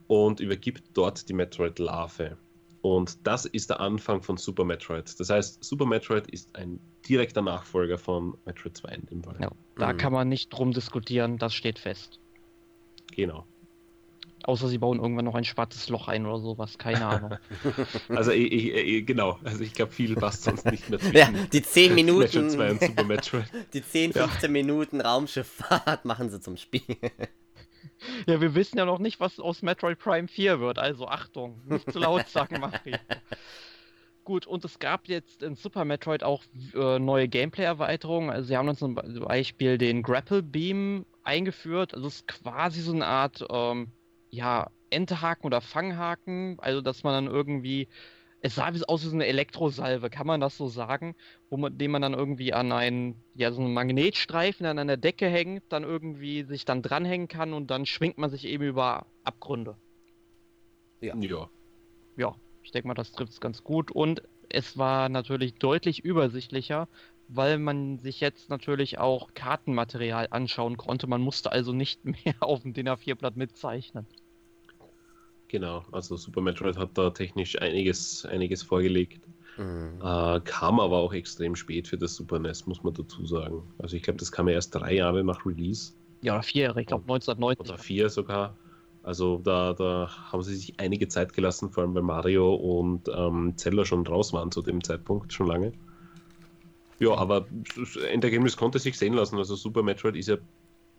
[0.09, 2.37] und übergibt dort die Metroid-Larve.
[2.83, 5.19] Und das ist der Anfang von Super Metroid.
[5.21, 9.37] Das heißt, Super Metroid ist ein direkter Nachfolger von Metroid 2 in dem Fall.
[9.41, 9.97] Ja, da mhm.
[9.99, 12.19] kann man nicht drum diskutieren, das steht fest.
[13.15, 13.47] Genau.
[14.45, 17.37] Außer sie bauen irgendwann noch ein schwarzes Loch ein oder sowas, keine Ahnung.
[18.09, 21.63] also ich, ich, genau, also ich glaube, viel passt sonst nicht mehr zwischen Ja, die
[21.63, 22.21] 10 Minuten.
[22.21, 23.45] Metroid 2 und Super Metroid.
[23.73, 24.49] Die 10, 15 ja.
[24.49, 26.83] Minuten Raumschifffahrt machen sie zum Spiel.
[28.27, 31.91] Ja, wir wissen ja noch nicht, was aus Metroid Prime 4 wird, also Achtung, nicht
[31.91, 32.97] zu laut sagen, Mario.
[34.25, 38.31] Gut, und es gab jetzt in Super Metroid auch äh, neue Gameplay-Erweiterungen.
[38.31, 41.95] Also sie haben dann zum Beispiel den Grapple Beam eingeführt.
[41.95, 43.89] Also es ist quasi so eine Art, ähm,
[44.33, 46.59] ja, Entehaken oder Fanghaken.
[46.61, 47.89] Also dass man dann irgendwie
[48.43, 51.15] es sah aus wie so eine Elektrosalve, kann man das so sagen,
[51.49, 54.97] wo man, den man dann irgendwie an einen, ja, so einen Magnetstreifen dann an der
[54.97, 59.07] Decke hängt, dann irgendwie sich dann dranhängen kann und dann schwingt man sich eben über
[59.23, 59.77] Abgründe.
[61.01, 61.15] Ja.
[61.17, 61.49] ja.
[62.17, 63.93] ja, ich denke mal, das trifft es ganz gut.
[63.93, 66.89] Und es war natürlich deutlich übersichtlicher,
[67.29, 71.07] weil man sich jetzt natürlich auch Kartenmaterial anschauen konnte.
[71.07, 74.05] Man musste also nicht mehr auf dem DIN A4-Blatt mitzeichnen.
[75.53, 79.21] Genau, also Super Metroid hat da technisch einiges, einiges vorgelegt.
[79.59, 80.01] Mhm.
[80.03, 83.63] Äh, kam aber auch extrem spät für das Super NES, muss man dazu sagen.
[83.77, 85.93] Also ich glaube, das kam ja erst drei Jahre nach Release.
[86.23, 87.69] Ja, oder vier Jahre, ich glaube 1990.
[87.69, 88.57] Oder vier sogar.
[89.03, 93.53] Also da, da haben sie sich einige Zeit gelassen, vor allem weil Mario und ähm,
[93.59, 95.73] Zelda schon raus waren zu dem Zeitpunkt, schon lange.
[96.99, 97.47] Ja, aber
[98.11, 99.37] Endergebnis konnte sich sehen lassen.
[99.37, 100.39] Also Super Metroid ist ja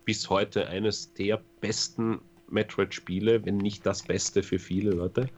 [0.05, 2.19] bis heute eines der besten
[2.49, 5.29] Metroid-Spiele, wenn nicht das Beste für viele Leute.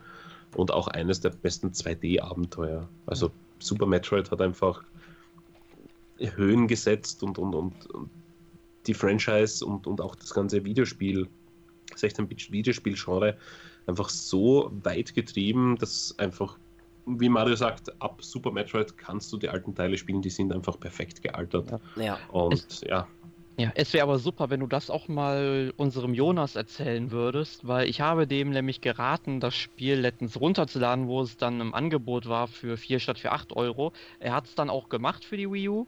[0.56, 2.88] Und auch eines der besten 2D-Abenteuer.
[3.06, 4.84] Also Super Metroid hat einfach
[6.20, 8.10] Höhen gesetzt und, und, und, und
[8.88, 11.28] die Franchise und, und auch das ganze Videospiel,
[11.96, 13.38] 16-Bit-Videospiel-Genre
[13.88, 16.58] einfach so weit getrieben, dass einfach,
[17.06, 20.80] wie Mario sagt, ab Super Metroid kannst du die alten Teile spielen, die sind einfach
[20.80, 21.80] perfekt gealtert.
[21.96, 22.18] Ja.
[22.32, 23.08] Und ja.
[23.58, 27.88] Ja, es wäre aber super, wenn du das auch mal unserem Jonas erzählen würdest, weil
[27.88, 32.48] ich habe dem nämlich geraten, das Spiel letztens runterzuladen, wo es dann im Angebot war
[32.48, 33.94] für 4 statt für 8 Euro.
[34.20, 35.88] Er hat es dann auch gemacht für die Wii U.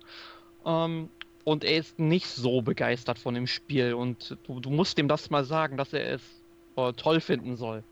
[0.65, 1.09] Ähm,
[1.43, 3.93] und er ist nicht so begeistert von dem Spiel.
[3.93, 6.21] Und du, du musst ihm das mal sagen, dass er es
[6.77, 7.83] äh, toll finden soll.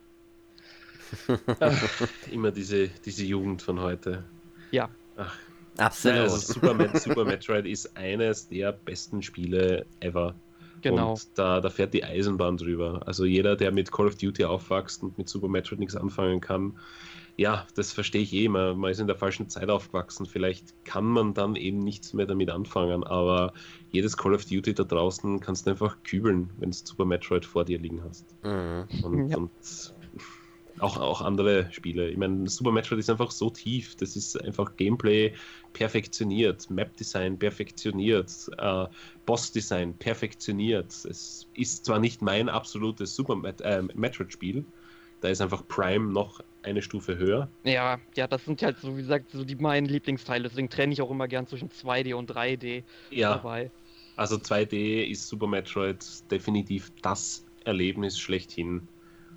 [2.32, 4.24] Immer diese, diese Jugend von heute.
[4.72, 4.90] Ja.
[5.18, 5.38] Ach,
[5.78, 6.20] Absolut.
[6.20, 10.36] Also Super, Super Metroid ist eines der besten Spiele ever.
[10.82, 11.12] Genau.
[11.12, 13.02] Und da, da fährt die Eisenbahn drüber.
[13.06, 16.74] Also jeder, der mit Call of Duty aufwächst und mit Super Metroid nichts anfangen kann,
[17.38, 18.48] ja, das verstehe ich eh.
[18.48, 20.26] Man, man ist in der falschen Zeit aufgewachsen.
[20.26, 23.04] Vielleicht kann man dann eben nichts mehr damit anfangen.
[23.04, 23.54] Aber
[23.92, 27.66] jedes Call of Duty da draußen kannst du einfach kübeln, wenn du Super Metroid vor
[27.66, 28.26] dir liegen hast.
[28.44, 28.86] Mhm.
[29.04, 29.38] Und, ja.
[29.38, 29.52] und
[30.80, 32.10] auch, auch andere Spiele.
[32.10, 33.96] Ich meine, Super Metroid ist einfach so tief.
[33.96, 35.34] Das ist einfach Gameplay
[35.74, 38.86] perfektioniert, Map-Design perfektioniert, äh,
[39.26, 40.92] Boss-Design perfektioniert.
[40.92, 44.66] Es ist zwar nicht mein absolutes Super Met äh, Metroid-Spiel,
[45.22, 47.50] da ist einfach Prime noch eine Stufe höher.
[47.64, 50.44] Ja, ja, das sind halt so, wie gesagt, so die meinen Lieblingsteile.
[50.44, 53.36] Deswegen trenne ich auch immer gern zwischen 2D und 3D ja.
[53.36, 53.72] dabei.
[54.18, 55.98] Also 2D ist Super Metroid
[56.32, 58.88] definitiv das Erlebnis schlechthin.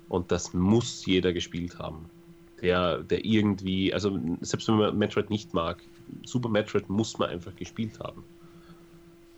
[0.09, 2.05] Und das muss jeder gespielt haben.
[2.61, 5.81] Der, der irgendwie, also selbst wenn man Metroid nicht mag,
[6.25, 8.23] Super Metroid muss man einfach gespielt haben.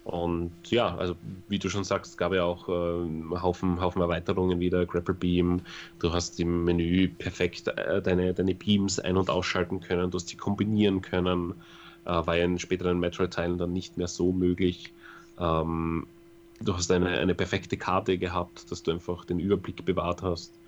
[0.04, 1.16] Und ja, also
[1.48, 5.62] wie du schon sagst, gab ja auch äh, Haufen, Haufen Erweiterungen wieder, Grapple Beam,
[6.00, 10.32] du hast im Menü perfekt äh, deine, deine Beams ein- und ausschalten können, du hast
[10.32, 11.54] die kombinieren können,
[12.06, 14.92] äh, war ja in späteren Metroid-Teilen dann nicht mehr so möglich.
[15.38, 16.08] Ähm,
[16.60, 20.61] du hast eine, eine perfekte Karte gehabt, dass du einfach den Überblick bewahrt hast.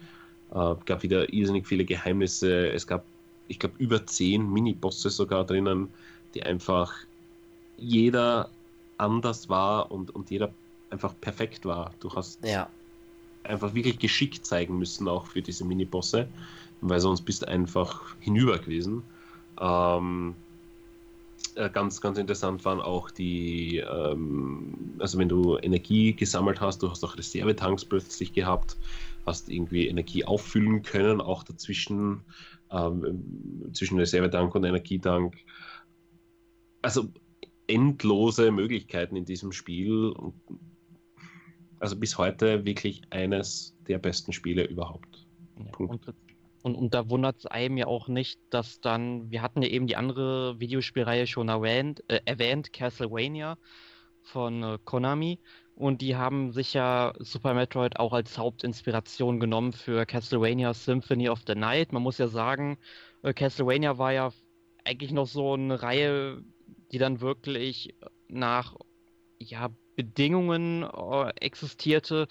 [0.52, 2.70] Äh, gab wieder irrsinnig viele Geheimnisse.
[2.72, 3.06] Es gab,
[3.48, 5.90] ich glaube, über zehn Mini-Bosse sogar drinnen,
[6.34, 6.94] die einfach
[7.78, 8.50] jeder
[8.98, 10.52] anders war und, und jeder
[10.90, 11.94] einfach perfekt war.
[12.00, 12.70] Du hast ja.
[13.44, 16.28] einfach wirklich geschickt zeigen müssen, auch für diese Mini-Bosse,
[16.82, 19.04] weil sonst bist du einfach hinüber gewesen.
[19.60, 20.36] Ähm,
[21.56, 26.90] äh, ganz, ganz interessant waren auch die, ähm, also wenn du Energie gesammelt hast, du
[26.90, 28.76] hast auch Reservetanks plötzlich gehabt,
[29.26, 32.24] hast irgendwie Energie auffüllen können, auch dazwischen,
[32.72, 35.36] ähm, zwischen Reservetank und Energietank.
[36.82, 37.10] Also
[37.68, 40.14] endlose Möglichkeiten in diesem Spiel.
[41.80, 45.28] also bis heute wirklich eines der besten Spiele überhaupt.
[45.58, 46.08] Ja, und,
[46.62, 49.88] und, und, da wundert es einem ja auch nicht, dass dann, wir hatten ja eben
[49.88, 53.58] die andere Videospielreihe schon erwähnt, äh, erwähnt Castlevania
[54.24, 55.40] von äh, Konami.
[55.76, 61.42] Und die haben sich ja Super Metroid auch als Hauptinspiration genommen für Castlevania Symphony of
[61.48, 61.92] the Night.
[61.92, 62.78] Man muss ja sagen,
[63.24, 64.32] äh, Castlevania war ja
[64.86, 66.44] eigentlich noch so eine Reihe,
[66.92, 67.96] die dann wirklich
[68.28, 68.76] nach
[69.40, 72.28] ja, Bedingungen äh, existierte,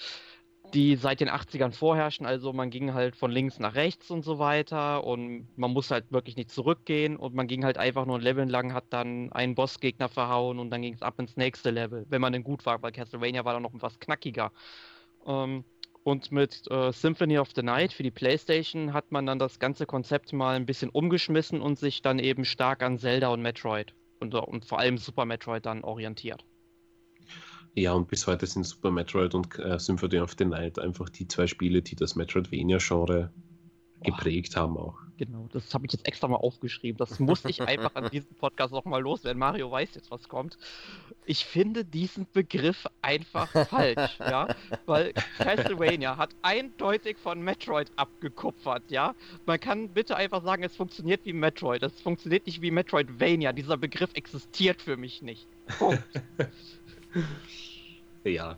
[0.75, 2.27] die seit den 80ern vorherrschen.
[2.27, 6.11] Also man ging halt von links nach rechts und so weiter und man muss halt
[6.11, 9.55] wirklich nicht zurückgehen und man ging halt einfach nur ein Level lang, hat dann einen
[9.55, 12.83] Bossgegner verhauen und dann ging es ab ins nächste Level, wenn man denn gut war,
[12.83, 14.53] weil Castlevania war dann noch etwas knackiger.
[15.27, 15.65] Ähm,
[16.05, 19.87] und mit äh, Symphony of the Night für die PlayStation hat man dann das ganze
[19.87, 24.35] Konzept mal ein bisschen umgeschmissen und sich dann eben stark an Zelda und Metroid und,
[24.35, 26.45] und vor allem Super Metroid dann orientiert.
[27.75, 31.27] Ja, und bis heute sind Super Metroid und äh, Symphony of the Night einfach die
[31.27, 33.33] zwei Spiele, die das Metroidvania-Genre
[34.03, 34.99] geprägt haben auch.
[35.17, 36.99] Genau, das habe ich jetzt extra mal aufgeschrieben.
[36.99, 39.39] Das musste ich einfach an diesem Podcast noch mal loswerden.
[39.39, 40.59] Mario weiß jetzt, was kommt.
[41.27, 44.49] Ich finde diesen Begriff einfach falsch, ja,
[44.87, 49.15] weil Castlevania hat eindeutig von Metroid abgekupfert, ja.
[49.47, 51.83] Man kann bitte einfach sagen, es funktioniert wie Metroid.
[51.83, 53.53] Es funktioniert nicht wie Metroidvania.
[53.53, 55.47] Dieser Begriff existiert für mich nicht.
[55.79, 56.03] Punkt.
[58.25, 58.57] ja,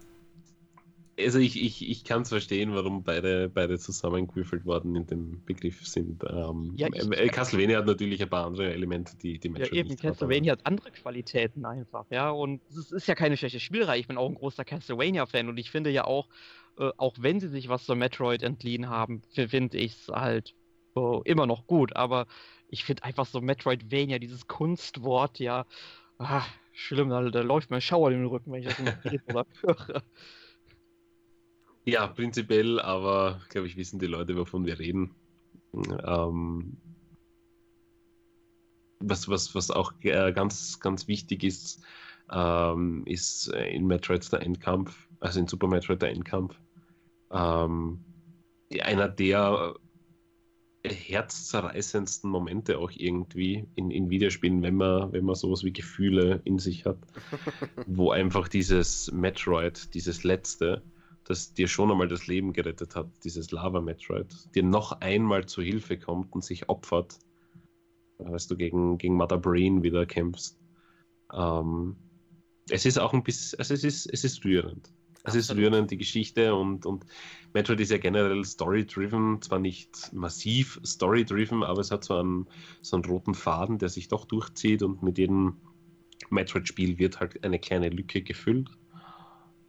[1.18, 5.86] also ich, ich, ich kann es verstehen, warum beide, beide zusammengewürfelt worden in dem Begriff
[5.86, 6.24] sind.
[6.28, 9.74] Ähm, ja, ich, äh, Castlevania hat natürlich ein paar andere Elemente, die die Menschen.
[9.74, 12.30] Ja, eben, Castlevania hat, andere Qualitäten einfach, ja.
[12.30, 14.00] Und es ist ja keine schlechte Spielreihe.
[14.00, 16.28] Ich bin auch ein großer Castlevania-Fan und ich finde ja auch,
[16.78, 20.55] äh, auch wenn sie sich was zur Metroid entliehen haben, finde ich es halt
[20.96, 21.94] äh, immer noch gut.
[21.94, 22.26] Aber
[22.68, 25.64] ich finde einfach so Metroidvania, dieses Kunstwort, ja,
[26.18, 30.03] ach, schlimm, da, da läuft mir Schauer in den Rücken, wenn ich das höre.
[31.87, 35.14] Ja, prinzipiell, aber glaube ich, wissen die Leute, wovon wir reden.
[35.75, 36.79] Ähm,
[39.01, 41.85] was, was, was auch äh, ganz, ganz wichtig ist,
[42.33, 46.59] ähm, ist in Metroid der Endkampf, also in Super Metroid der Endkampf,
[47.31, 48.03] ähm,
[48.81, 49.75] einer der
[50.85, 56.59] herzzerreißendsten Momente auch irgendwie in, in Videospielen, wenn man, wenn man sowas wie Gefühle in
[56.59, 56.99] sich hat,
[57.87, 60.82] wo einfach dieses Metroid, dieses letzte,
[61.24, 65.99] das dir schon einmal das Leben gerettet hat, dieses Lava-Metroid, dir noch einmal zu Hilfe
[65.99, 67.18] kommt und sich opfert,
[68.18, 70.59] als du gegen, gegen Mother Brain wieder kämpfst.
[71.32, 71.97] Ähm,
[72.68, 74.93] es ist auch ein bisschen, also es ist, es ist rührend.
[75.27, 77.07] Es ist rührend, die Geschichte und, und
[77.55, 82.47] Metroid ist ja generell story-driven, zwar nicht massiv story-driven, aber es hat so einen,
[82.83, 85.57] so einen roten Faden, der sich doch durchzieht und mit jedem
[86.29, 88.68] Metroid-Spiel wird halt eine kleine Lücke gefüllt.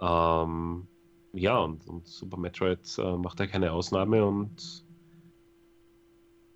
[0.01, 0.87] Ähm,
[1.31, 4.83] ja, und, und Super Metroid äh, macht da keine Ausnahme und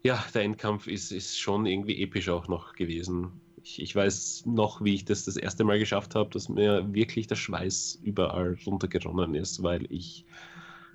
[0.03, 3.31] ja, der Endkampf ist, ist schon irgendwie episch auch noch gewesen.
[3.69, 7.27] Ich, ich weiß noch, wie ich das das erste Mal geschafft habe, dass mir wirklich
[7.27, 10.25] der Schweiß überall runtergeronnen ist, weil ich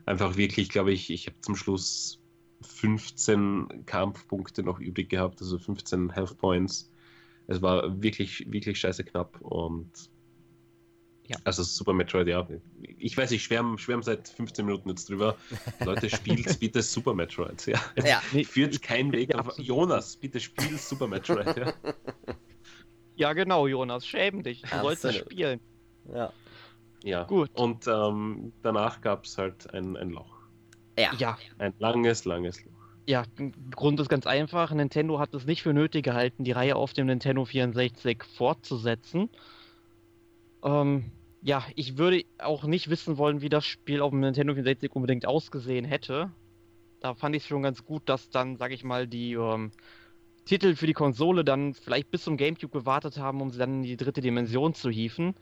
[0.07, 2.21] einfach wirklich, glaube ich, ich habe zum Schluss
[2.63, 6.91] 15 Kampfpunkte noch übrig gehabt, also 15 Health Points.
[7.47, 10.11] Es war wirklich, wirklich scheiße knapp und
[11.27, 11.39] ja.
[11.45, 12.47] Also Super Metroid, ja.
[12.99, 15.37] Ich weiß, ich schwärme schwärm seit 15 Minuten jetzt drüber.
[15.83, 17.67] Leute, spielt bitte Super Metroid.
[17.67, 17.81] Ja.
[18.05, 18.21] ja.
[18.45, 19.59] Führt kein Weg auf.
[19.59, 21.57] Jonas, bitte spiel Super Metroid.
[21.57, 21.73] Ja.
[23.17, 24.07] ja, genau, Jonas.
[24.07, 24.63] Schäm dich.
[24.63, 24.99] Du Absolut.
[24.99, 25.61] sollst spielen.
[26.13, 26.33] Ja.
[27.03, 27.25] Ja.
[27.25, 27.51] Gut.
[27.55, 30.35] Und ähm, danach gab es halt ein, ein Loch.
[30.99, 31.13] Ja.
[31.19, 31.39] ja.
[31.59, 32.73] Ein langes, langes Loch.
[33.07, 33.25] Ja,
[33.71, 34.73] Grund ist ganz einfach.
[34.73, 39.29] Nintendo hat es nicht für nötig gehalten, die Reihe auf dem Nintendo 64 fortzusetzen.
[40.63, 41.13] Ähm,
[41.43, 45.27] ja, ich würde auch nicht wissen wollen, wie das Spiel auf dem Nintendo 64 unbedingt
[45.27, 46.31] ausgesehen hätte.
[47.01, 49.73] Da fand ich es schon ganz gut, dass dann, sag ich mal, die ähm,
[50.45, 53.83] Titel für die Konsole dann vielleicht bis zum GameCube gewartet haben, um sie dann in
[53.83, 55.35] die dritte Dimension zu hieven.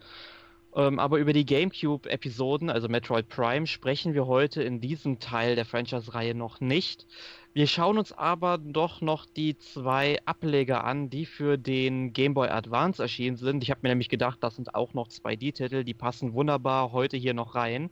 [0.75, 5.67] Ähm, aber über die GameCube-Episoden, also Metroid Prime, sprechen wir heute in diesem Teil der
[5.67, 7.07] Franchise-Reihe noch nicht.
[7.53, 12.49] Wir schauen uns aber doch noch die zwei Ableger an, die für den Game Boy
[12.49, 13.63] Advance erschienen sind.
[13.63, 17.35] Ich habe mir nämlich gedacht, das sind auch noch 2D-Titel, die passen wunderbar heute hier
[17.35, 17.91] noch rein.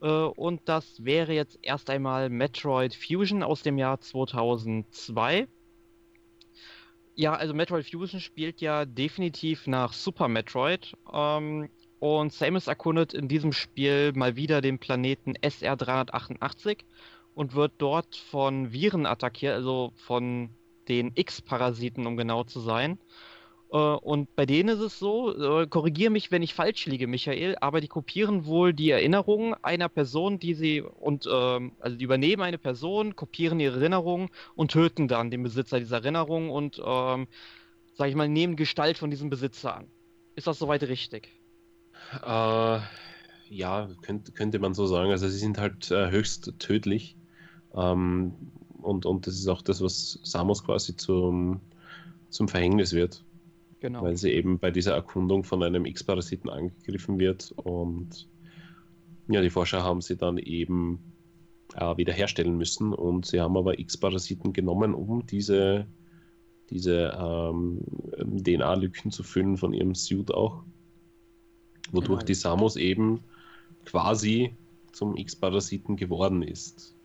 [0.00, 5.48] Äh, und das wäre jetzt erst einmal Metroid Fusion aus dem Jahr 2002.
[7.20, 10.96] Ja, also Metroid Fusion spielt ja definitiv nach Super Metroid.
[11.12, 11.68] Ähm,
[11.98, 16.78] und Samus erkundet in diesem Spiel mal wieder den Planeten SR388
[17.34, 20.48] und wird dort von Viren attackiert, also von
[20.88, 22.98] den X-Parasiten, um genau zu sein.
[23.72, 27.56] Äh, und bei denen ist es so, äh, korrigiere mich, wenn ich falsch liege, Michael,
[27.60, 32.42] aber die kopieren wohl die Erinnerungen einer Person, die sie und ähm, also die übernehmen
[32.42, 37.28] eine Person, kopieren ihre Erinnerungen und töten dann den Besitzer dieser Erinnerung und ähm,
[37.94, 39.86] sag ich mal, nehmen Gestalt von diesem Besitzer an.
[40.34, 41.28] Ist das soweit richtig?
[42.24, 42.80] Äh,
[43.50, 45.10] ja, könnte, könnte man so sagen.
[45.10, 47.16] Also sie sind halt äh, höchst tödlich.
[47.74, 48.32] Ähm,
[48.80, 51.60] und, und das ist auch das, was Samus quasi zum,
[52.30, 53.22] zum Verhängnis wird.
[53.80, 54.02] Genau.
[54.02, 58.28] Weil sie eben bei dieser Erkundung von einem X-Parasiten angegriffen wird und
[59.28, 61.12] ja, die Forscher haben sie dann eben
[61.74, 65.86] äh, wiederherstellen müssen und sie haben aber X-Parasiten genommen, um diese,
[66.68, 67.80] diese ähm,
[68.18, 70.62] DNA-Lücken zu füllen von ihrem Suit auch.
[71.92, 72.26] Wodurch genau.
[72.26, 73.20] die Samus eben
[73.84, 74.54] quasi
[74.92, 76.96] zum X-Parasiten geworden ist.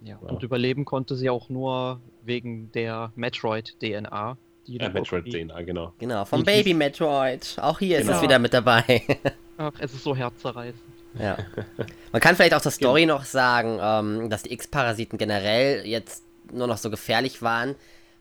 [0.00, 4.36] Ja, ja, und überleben konnte sie auch nur wegen der Metroid-DNA.
[4.64, 5.92] Ja, Metroid-DNA, genau.
[5.98, 7.56] Genau, vom Baby Metroid.
[7.60, 8.12] Auch hier genau.
[8.12, 9.02] ist es wieder mit dabei.
[9.58, 10.82] Ach, es ist so herzzerreißend.
[11.18, 11.36] Ja.
[12.12, 13.18] Man kann vielleicht auch zur Story genau.
[13.18, 17.74] noch sagen, ähm, dass die X-Parasiten generell jetzt nur noch so gefährlich waren,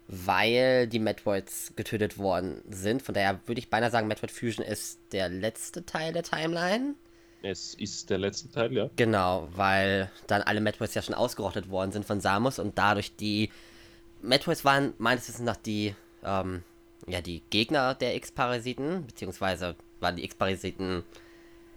[0.08, 3.02] weil die Metroids getötet worden sind.
[3.02, 6.96] Von daher würde ich beinahe sagen, Metroid Fusion ist der letzte Teil der Timeline.
[7.44, 8.90] Es ist der letzte Teil, ja.
[8.98, 13.50] Genau, weil dann alle Metroids ja schon ausgerottet worden sind von Samus und dadurch die
[14.22, 16.64] Metroids waren meines Wissens nach die, ähm,
[17.08, 21.04] ja, die Gegner der X-Parasiten, beziehungsweise waren die X-Parasiten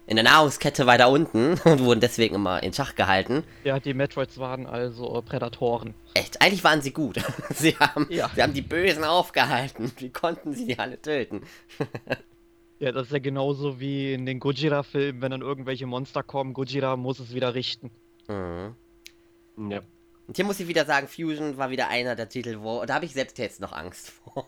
[0.06, 3.44] in der Nahrungskette weiter unten und wurden deswegen immer in Schach gehalten.
[3.64, 5.94] Ja, die Metroids waren also Prädatoren.
[6.14, 7.16] Echt, eigentlich waren sie gut.
[7.54, 8.30] Sie haben, ja.
[8.34, 9.90] sie haben die Bösen aufgehalten.
[9.98, 11.42] Wie konnten sie die alle töten?
[12.80, 16.96] Ja, das ist ja genauso wie in den Gojira-Filmen, wenn dann irgendwelche Monster kommen, Gojira
[16.96, 17.90] muss es wieder richten.
[18.28, 18.74] Mhm.
[19.70, 19.80] Ja.
[20.26, 22.84] Und hier muss ich wieder sagen, Fusion war wieder einer der Titel, wo.
[22.84, 24.46] Da habe ich selbst jetzt noch Angst vor.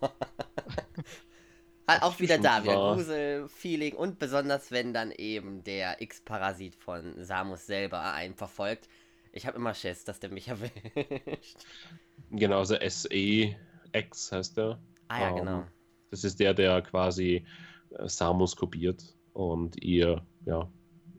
[1.86, 7.66] halt auch wieder da, wieder Grusel-Feeling und besonders wenn dann eben der X-Parasit von Samus
[7.66, 8.88] selber einen verfolgt.
[9.32, 11.58] Ich habe immer Schiss, dass der mich erwischt.
[12.30, 14.80] Genau, also SE-X heißt der.
[15.08, 15.64] Ah ja, um, genau.
[16.10, 17.44] Das ist der, der quasi
[17.90, 20.70] äh, Samus kopiert und ihr ja,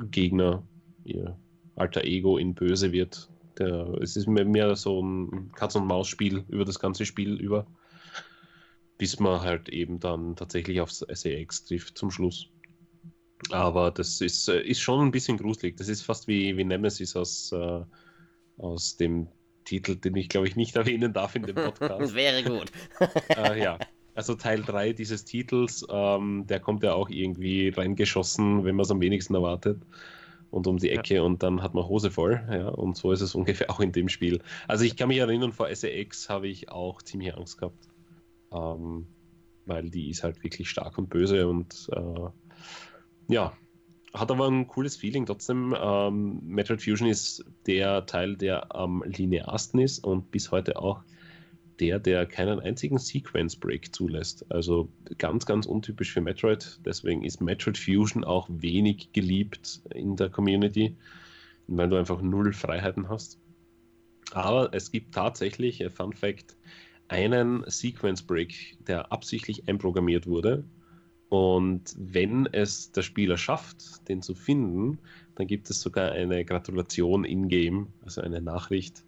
[0.09, 0.63] Gegner,
[1.03, 1.37] ihr
[1.75, 3.29] alter Ego in Böse wird.
[3.59, 7.65] Der, es ist mehr so ein Katz-und-Maus-Spiel über das ganze Spiel über,
[8.97, 12.49] bis man halt eben dann tatsächlich aufs SAX trifft zum Schluss.
[13.51, 15.77] Aber das ist, äh, ist schon ein bisschen gruselig.
[15.77, 17.81] Das ist fast wie, wie Nemesis aus, äh,
[18.57, 19.27] aus dem
[19.63, 22.13] Titel, den ich glaube ich nicht erwähnen darf in dem Podcast.
[22.15, 22.71] Wäre gut.
[23.29, 23.77] äh, ja,
[24.15, 28.91] also Teil 3 dieses Titels, ähm, der kommt ja auch irgendwie reingeschossen, wenn man es
[28.91, 29.79] am wenigsten erwartet.
[30.49, 31.21] Und um die Ecke ja.
[31.23, 32.41] und dann hat man Hose voll.
[32.49, 34.41] Ja, und so ist es ungefähr auch in dem Spiel.
[34.67, 37.87] Also ich kann mich erinnern, vor SAX habe ich auch ziemlich Angst gehabt.
[38.51, 39.07] Ähm,
[39.65, 42.29] weil die ist halt wirklich stark und böse und äh,
[43.27, 43.53] ja,
[44.13, 45.75] hat aber ein cooles Feeling trotzdem.
[45.77, 51.03] Ähm, Metroid Fusion ist der Teil, der am linearsten ist und bis heute auch
[51.79, 54.45] der, der keinen einzigen Sequence Break zulässt.
[54.51, 56.79] Also ganz, ganz untypisch für Metroid.
[56.85, 60.95] Deswegen ist Metroid Fusion auch wenig geliebt in der Community,
[61.67, 63.39] weil du einfach null Freiheiten hast.
[64.31, 66.57] Aber es gibt tatsächlich, äh, Fun Fact,
[67.07, 70.65] einen Sequence Break, der absichtlich einprogrammiert wurde.
[71.29, 74.99] Und wenn es der Spieler schafft, den zu finden,
[75.35, 79.03] dann gibt es sogar eine Gratulation in-game, also eine Nachricht,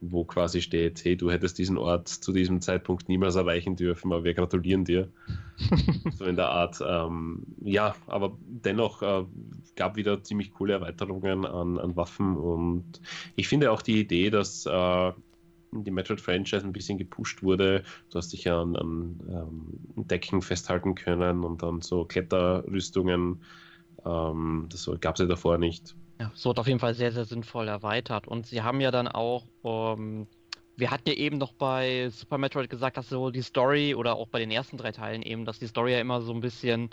[0.00, 4.24] wo quasi steht, hey, du hättest diesen Ort zu diesem Zeitpunkt niemals erreichen dürfen, aber
[4.24, 5.10] wir gratulieren dir.
[6.16, 6.78] so in der Art.
[6.86, 9.24] Ähm, ja, aber dennoch äh,
[9.74, 13.00] gab wieder ziemlich coole Erweiterungen an, an Waffen und
[13.36, 15.12] ich finde auch die Idee, dass äh,
[15.72, 17.82] die Metroid-Franchise ein bisschen gepusht wurde.
[18.10, 23.42] Du hast dich ja an, an ähm, Decken festhalten können und dann so Kletterrüstungen.
[24.04, 25.96] Ähm, das gab es ja davor nicht.
[26.18, 28.26] Ja, es wird auf jeden Fall sehr, sehr sinnvoll erweitert.
[28.26, 30.26] Und sie haben ja dann auch, ähm,
[30.76, 34.28] wir hatten ja eben noch bei Super Metroid gesagt, dass so die Story oder auch
[34.28, 36.90] bei den ersten drei Teilen eben, dass die Story ja immer so ein bisschen,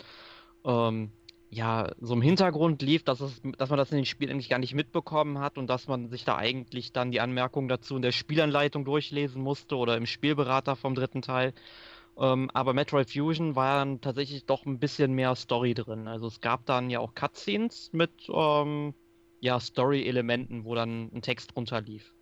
[0.64, 1.10] ähm,
[1.50, 4.58] ja, so im Hintergrund lief, dass, es, dass man das in den Spielen eigentlich gar
[4.58, 8.12] nicht mitbekommen hat und dass man sich da eigentlich dann die Anmerkungen dazu in der
[8.12, 11.54] Spielanleitung durchlesen musste oder im Spielberater vom dritten Teil.
[12.16, 16.08] Ähm, aber Metroid Fusion war dann tatsächlich doch ein bisschen mehr Story drin.
[16.08, 18.94] Also es gab dann ja auch Cutscenes mit ähm,
[19.44, 22.14] ja, Story-Elementen, wo dann ein Text drunter lief.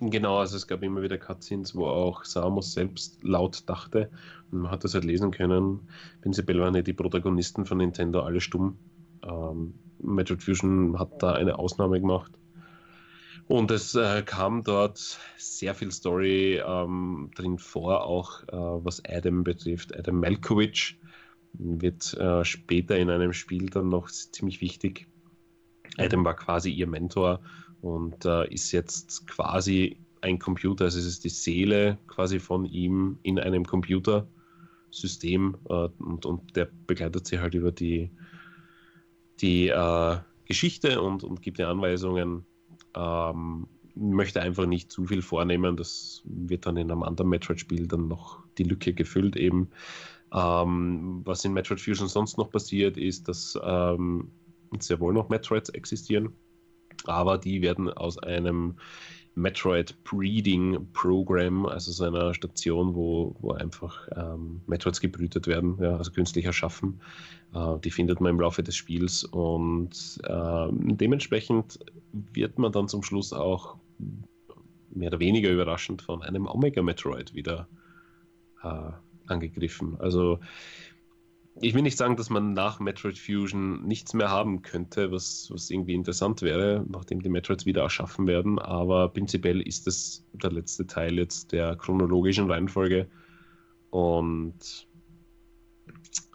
[0.00, 4.10] Genau, also es gab immer wieder Cutscenes, wo auch Samus selbst laut dachte
[4.50, 5.86] und man hat das halt lesen können.
[6.22, 8.78] Prinzipiell waren ja die Protagonisten von Nintendo alle stumm.
[9.22, 12.32] Ähm, Metroid Fusion hat da eine Ausnahme gemacht.
[13.48, 19.44] Und es äh, kam dort sehr viel Story ähm, drin vor, auch äh, was Adam
[19.44, 19.94] betrifft.
[19.94, 20.98] Adam Malkovich
[21.52, 25.11] wird äh, später in einem Spiel dann noch ziemlich wichtig.
[25.98, 27.40] Adam war quasi ihr Mentor
[27.80, 33.18] und äh, ist jetzt quasi ein Computer, also es ist die Seele quasi von ihm
[33.22, 38.10] in einem Computersystem äh, und, und der begleitet sie halt über die,
[39.40, 40.16] die äh,
[40.46, 42.44] Geschichte und, und gibt ihr Anweisungen.
[42.94, 48.08] Ähm, möchte einfach nicht zu viel vornehmen, das wird dann in einem anderen Metroid-Spiel dann
[48.08, 49.68] noch die Lücke gefüllt eben.
[50.32, 54.30] Ähm, was in Metroid Fusion sonst noch passiert, ist, dass ähm,
[54.80, 56.32] sehr wohl noch Metroids existieren,
[57.04, 58.76] aber die werden aus einem
[59.34, 65.96] Metroid Breeding Program, also so einer Station, wo, wo einfach ähm, Metroids gebrütet werden, ja,
[65.96, 67.00] also künstlich erschaffen.
[67.54, 71.78] Äh, die findet man im Laufe des Spiels und äh, dementsprechend
[72.12, 73.76] wird man dann zum Schluss auch
[74.90, 77.68] mehr oder weniger überraschend von einem Omega Metroid wieder
[78.62, 78.90] äh,
[79.26, 79.96] angegriffen.
[79.98, 80.40] Also
[81.60, 85.70] ich will nicht sagen, dass man nach Metroid Fusion nichts mehr haben könnte, was, was
[85.70, 90.86] irgendwie interessant wäre, nachdem die Metroids wieder erschaffen werden, aber prinzipiell ist es der letzte
[90.86, 93.06] Teil jetzt der chronologischen Reihenfolge
[93.90, 94.86] und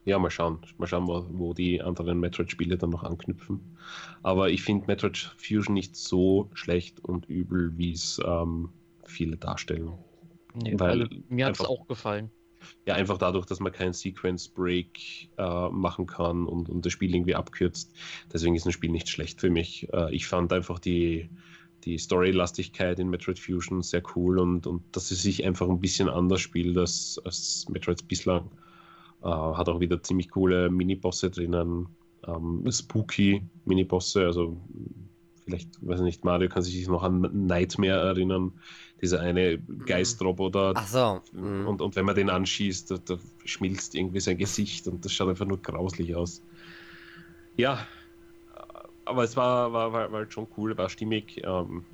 [0.06, 3.60] ja, mal schauen, mal schauen, wo, wo die anderen Metroid-Spiele dann noch anknüpfen.
[4.24, 8.70] Aber ich finde Metroid Fusion nicht so schlecht und übel, wie es ähm,
[9.04, 9.94] viele darstellen.
[10.54, 12.32] Nee, Weil also, mir hat es auch gefallen
[12.86, 17.14] ja einfach dadurch, dass man keinen Sequence Break äh, machen kann und, und das Spiel
[17.14, 17.94] irgendwie abkürzt.
[18.32, 19.88] Deswegen ist ein Spiel nicht schlecht für mich.
[19.94, 21.30] Äh, ich fand einfach die,
[21.84, 26.10] die Story-Lastigkeit in Metroid Fusion sehr cool und, und dass es sich einfach ein bisschen
[26.10, 28.50] anders spielt als, als Metroids bislang.
[29.24, 31.88] Äh, hat auch wieder ziemlich coole Minibosse drinnen,
[32.28, 34.58] ähm, spooky Minibosse, also
[35.48, 38.52] vielleicht, weiß ich nicht, Mario kann sich noch an Nightmare erinnern,
[39.02, 40.74] dieser eine Geistroboter.
[40.76, 41.22] Ach so.
[41.32, 41.68] Mhm.
[41.68, 45.30] Und, und wenn man den anschießt, da, da, schmilzt irgendwie sein Gesicht und das schaut
[45.30, 46.42] einfach nur grauslich aus.
[47.56, 47.88] Ja,
[49.06, 51.42] aber es war, war, war, war schon cool, war stimmig.
[51.46, 51.86] Ähm,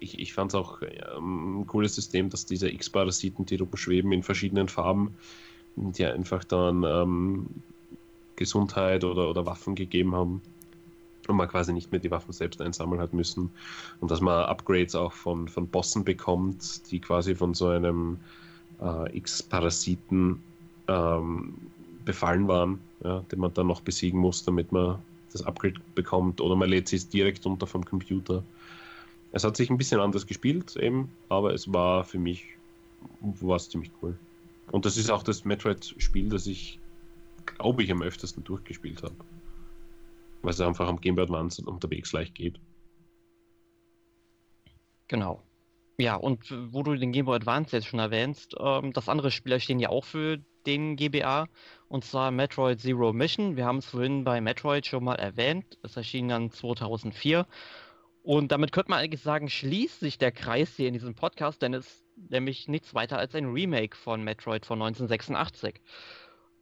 [0.00, 4.24] ich, ich fand es auch ähm, ein cooles System, dass diese X-Parasiten, die rumschweben in
[4.24, 5.14] verschiedenen Farben,
[5.76, 7.46] die einfach dann ähm,
[8.34, 10.42] Gesundheit oder, oder Waffen gegeben haben
[11.30, 13.50] und man quasi nicht mehr die Waffen selbst einsammeln hat müssen
[14.00, 18.18] und dass man Upgrades auch von, von Bossen bekommt, die quasi von so einem
[18.80, 20.42] äh, X-Parasiten
[20.88, 21.54] ähm,
[22.04, 24.98] befallen waren, ja, den man dann noch besiegen muss, damit man
[25.32, 28.42] das Upgrade bekommt oder man lädt sie direkt unter vom Computer.
[29.32, 32.44] Es hat sich ein bisschen anders gespielt eben, aber es war für mich
[33.20, 34.16] war es ziemlich cool.
[34.72, 36.78] Und das ist auch das Metroid-Spiel, das ich,
[37.46, 39.14] glaube ich, am öftesten durchgespielt habe
[40.42, 42.60] weil es einfach am Game Boy Advance unterwegs leicht geht.
[45.08, 45.42] Genau.
[45.98, 49.60] Ja, und wo du den Game Boy Advance jetzt schon erwähnst, ähm, das andere Spieler
[49.60, 51.46] stehen ja auch für den GBA,
[51.88, 53.56] und zwar Metroid Zero Mission.
[53.56, 55.78] Wir haben es vorhin bei Metroid schon mal erwähnt.
[55.82, 57.46] Es erschien dann 2004.
[58.22, 61.74] Und damit könnte man eigentlich sagen, schließt sich der Kreis hier in diesem Podcast, denn
[61.74, 65.80] es ist nämlich nichts weiter als ein Remake von Metroid von 1986.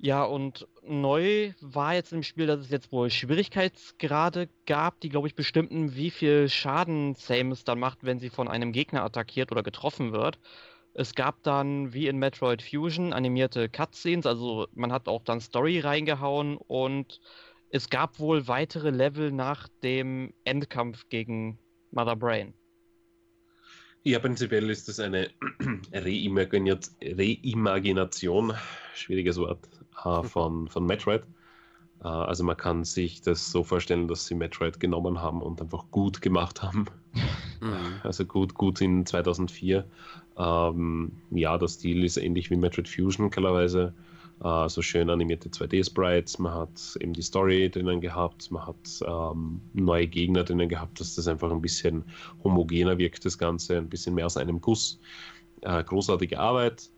[0.00, 5.26] Ja, und neu war jetzt im Spiel, dass es jetzt wohl Schwierigkeitsgrade gab, die, glaube
[5.26, 9.64] ich, bestimmten, wie viel Schaden Samus dann macht, wenn sie von einem Gegner attackiert oder
[9.64, 10.38] getroffen wird.
[10.94, 15.80] Es gab dann, wie in Metroid Fusion, animierte Cutscenes, also man hat auch dann Story
[15.80, 17.20] reingehauen und
[17.70, 21.58] es gab wohl weitere Level nach dem Endkampf gegen
[21.90, 22.54] Mother Brain.
[24.04, 25.30] Ja, prinzipiell ist das eine
[25.92, 28.54] Reimagination,
[28.94, 29.68] schwieriges Wort,
[30.04, 31.22] äh, von, von Metroid.
[32.02, 35.84] Äh, also man kann sich das so vorstellen, dass sie Metroid genommen haben und einfach
[35.90, 36.86] gut gemacht haben.
[37.60, 38.00] Mhm.
[38.02, 39.84] Also gut, gut in 2004.
[40.36, 43.94] Ähm, ja, der Stil ist ähnlich wie Metroid Fusion klarerweise.
[44.42, 49.60] Äh, so schön animierte 2D-Sprites, man hat eben die Story drinnen gehabt, man hat ähm,
[49.72, 52.04] neue Gegner drinnen gehabt, dass das einfach ein bisschen
[52.44, 55.00] homogener wirkt, das Ganze, ein bisschen mehr aus einem Guss.
[55.62, 56.88] Äh, großartige Arbeit,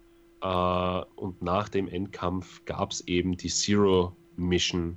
[0.42, 4.96] Uh, und nach dem Endkampf gab es eben die Zero Mission.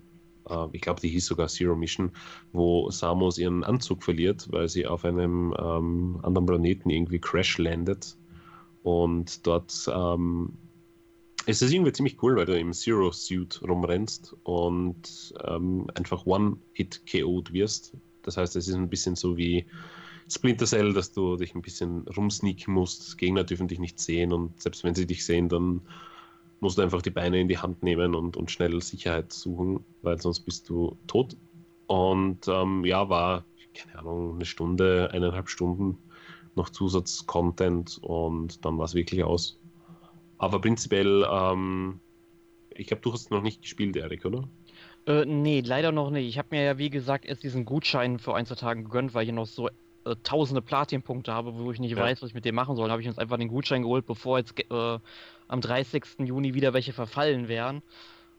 [0.49, 2.11] Uh, ich glaube, die hieß sogar Zero Mission,
[2.53, 8.15] wo Samus ihren Anzug verliert, weil sie auf einem ähm, anderen Planeten irgendwie crash landet.
[8.83, 10.53] Und dort ähm,
[11.45, 17.01] ist es irgendwie ziemlich cool, weil du im Zero Suit rumrennst und ähm, einfach One-Hit
[17.05, 17.93] KO'd wirst.
[18.21, 19.65] Das heißt, es ist ein bisschen so wie
[20.29, 23.17] Splinter Cell, dass du dich ein bisschen rumsneaken musst.
[23.17, 25.81] Gegner dürfen dich nicht sehen und selbst wenn sie dich sehen, dann
[26.59, 30.19] musst du einfach die Beine in die Hand nehmen und, und schnell Sicherheit suchen, weil
[30.21, 31.35] sonst bist du tot.
[31.87, 33.43] Und ähm, ja, war,
[33.73, 35.97] keine Ahnung, eine Stunde, eineinhalb Stunden
[36.55, 39.59] noch Zusatz-Content und dann war es wirklich aus.
[40.37, 41.99] Aber prinzipiell, ähm,
[42.69, 44.47] ich glaube, du hast noch nicht gespielt, Erik, oder?
[45.05, 46.27] Äh, nee, leider noch nicht.
[46.27, 49.27] Ich habe mir ja, wie gesagt, erst diesen Gutschein für ein, zwei Tage gegönnt, weil
[49.27, 49.69] ich noch so
[50.05, 51.97] äh, tausende Platin-Punkte habe, wo ich nicht ja.
[51.97, 54.37] weiß, was ich mit dem machen soll, habe ich uns einfach den Gutschein geholt, bevor
[54.37, 54.99] jetzt äh,
[55.47, 56.03] am 30.
[56.19, 57.81] Juni wieder welche verfallen wären.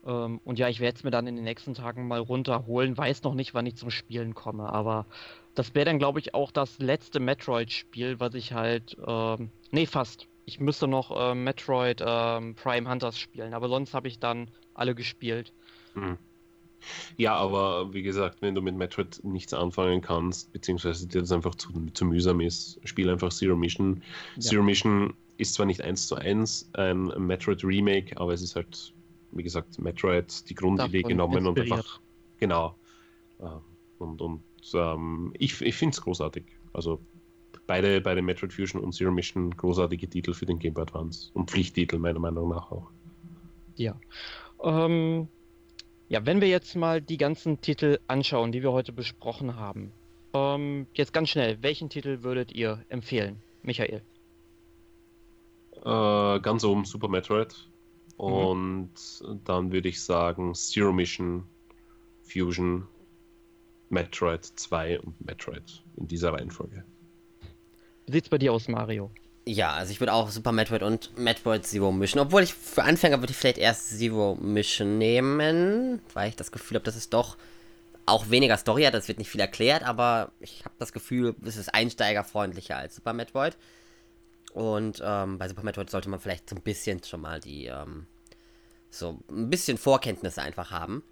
[0.07, 2.97] Ähm, und ja, ich werde es mir dann in den nächsten Tagen mal runterholen.
[2.97, 5.07] Weiß noch nicht, wann ich zum Spielen komme, aber
[5.55, 8.97] das wäre dann, glaube ich, auch das letzte Metroid-Spiel, was ich halt.
[9.07, 10.27] Ähm, nee, fast.
[10.47, 14.95] Ich müsste noch äh, Metroid ähm, Prime Hunters spielen, aber sonst habe ich dann alle
[14.95, 15.53] gespielt.
[15.95, 16.19] Mhm.
[17.17, 21.55] Ja, aber wie gesagt, wenn du mit Metroid nichts anfangen kannst, beziehungsweise dir das einfach
[21.55, 24.03] zu, zu mühsam ist, spiel einfach Zero Mission.
[24.37, 24.41] Ja.
[24.41, 28.93] Zero Mission ist zwar nicht eins zu eins ein Metroid Remake, aber es ist halt,
[29.33, 31.71] wie gesagt, Metroid die Grundidee Davon genommen inspiriert.
[31.71, 32.01] und einfach,
[32.39, 32.75] genau.
[33.99, 34.43] Und, und
[34.75, 36.45] ähm, ich, ich finde es großartig.
[36.73, 37.01] Also
[37.67, 41.51] beide, beide Metroid Fusion und Zero Mission großartige Titel für den Game Boy Advance und
[41.51, 42.91] Pflichttitel meiner Meinung nach auch.
[43.77, 43.99] Ja.
[44.63, 45.29] Ähm,
[46.09, 49.93] ja, wenn wir jetzt mal die ganzen Titel anschauen, die wir heute besprochen haben.
[50.35, 54.03] Ähm, jetzt ganz schnell, welchen Titel würdet ihr empfehlen, Michael?
[55.85, 57.55] Äh, ganz oben Super Metroid.
[58.19, 58.25] Mhm.
[58.25, 58.91] Und
[59.23, 59.41] mhm.
[59.45, 61.45] dann würde ich sagen Zero Mission,
[62.23, 62.87] Fusion,
[63.91, 66.85] Metroid 2 und Metroid in dieser Reihenfolge.
[68.07, 69.11] Wie sieht's bei dir aus, Mario?
[69.47, 72.23] Ja, also ich würde auch Super Metroid und Metroid Zero Mission.
[72.23, 76.77] Obwohl ich für Anfänger würde ich vielleicht erst Zero Mission nehmen, weil ich das Gefühl
[76.77, 77.37] habe, dass es doch
[78.07, 78.95] auch weniger Story hat.
[78.95, 83.13] Das wird nicht viel erklärt, aber ich habe das Gefühl, es ist einsteigerfreundlicher als Super
[83.13, 83.57] Metroid.
[84.55, 88.07] Und ähm, bei Super Metroid sollte man vielleicht so ein bisschen schon mal die, ähm,
[88.89, 91.03] so ein bisschen Vorkenntnisse einfach haben,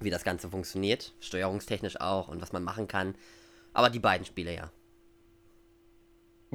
[0.00, 1.12] wie das Ganze funktioniert.
[1.20, 3.16] Steuerungstechnisch auch und was man machen kann.
[3.74, 4.70] Aber die beiden Spiele ja.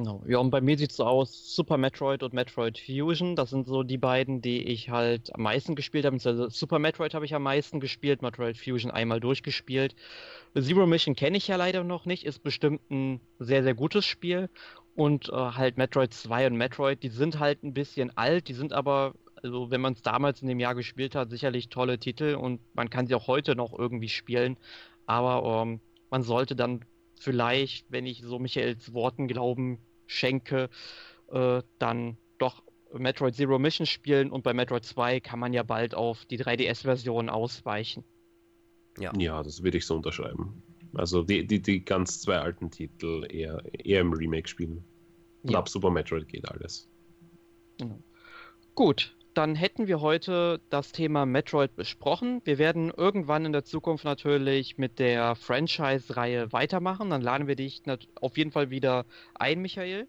[0.02, 0.20] Genau.
[0.26, 3.68] Ja, und bei mir sieht es so aus, Super Metroid und Metroid Fusion, das sind
[3.68, 6.16] so die beiden, die ich halt am meisten gespielt habe.
[6.16, 9.94] Also Super Metroid habe ich am meisten gespielt, Metroid Fusion einmal durchgespielt.
[10.58, 14.50] Zero Mission kenne ich ja leider noch nicht, ist bestimmt ein sehr, sehr gutes Spiel.
[14.96, 18.72] Und äh, halt Metroid 2 und Metroid, die sind halt ein bisschen alt, die sind
[18.72, 22.60] aber, also wenn man es damals in dem Jahr gespielt hat, sicherlich tolle Titel und
[22.74, 24.56] man kann sie auch heute noch irgendwie spielen.
[25.06, 25.80] Aber ähm,
[26.10, 26.84] man sollte dann
[27.20, 29.78] vielleicht, wenn ich so Michaels Worten Glauben
[30.12, 30.68] schenke,
[31.30, 35.94] äh, dann doch Metroid Zero Mission spielen und bei Metroid 2 kann man ja bald
[35.94, 38.04] auf die 3DS-Version ausweichen.
[38.98, 39.12] Ja.
[39.16, 40.62] ja, das würde ich so unterschreiben.
[40.94, 44.84] Also die, die, die ganz zwei alten Titel eher, eher im Remake spielen.
[45.42, 45.58] Und ja.
[45.58, 46.88] ab Super Metroid geht alles.
[47.78, 47.98] Genau.
[48.74, 52.40] Gut, dann hätten wir heute das Thema Metroid besprochen.
[52.44, 57.10] Wir werden irgendwann in der Zukunft natürlich mit der Franchise-Reihe weitermachen.
[57.10, 57.82] Dann laden wir dich
[58.20, 60.06] auf jeden Fall wieder ein, Michael.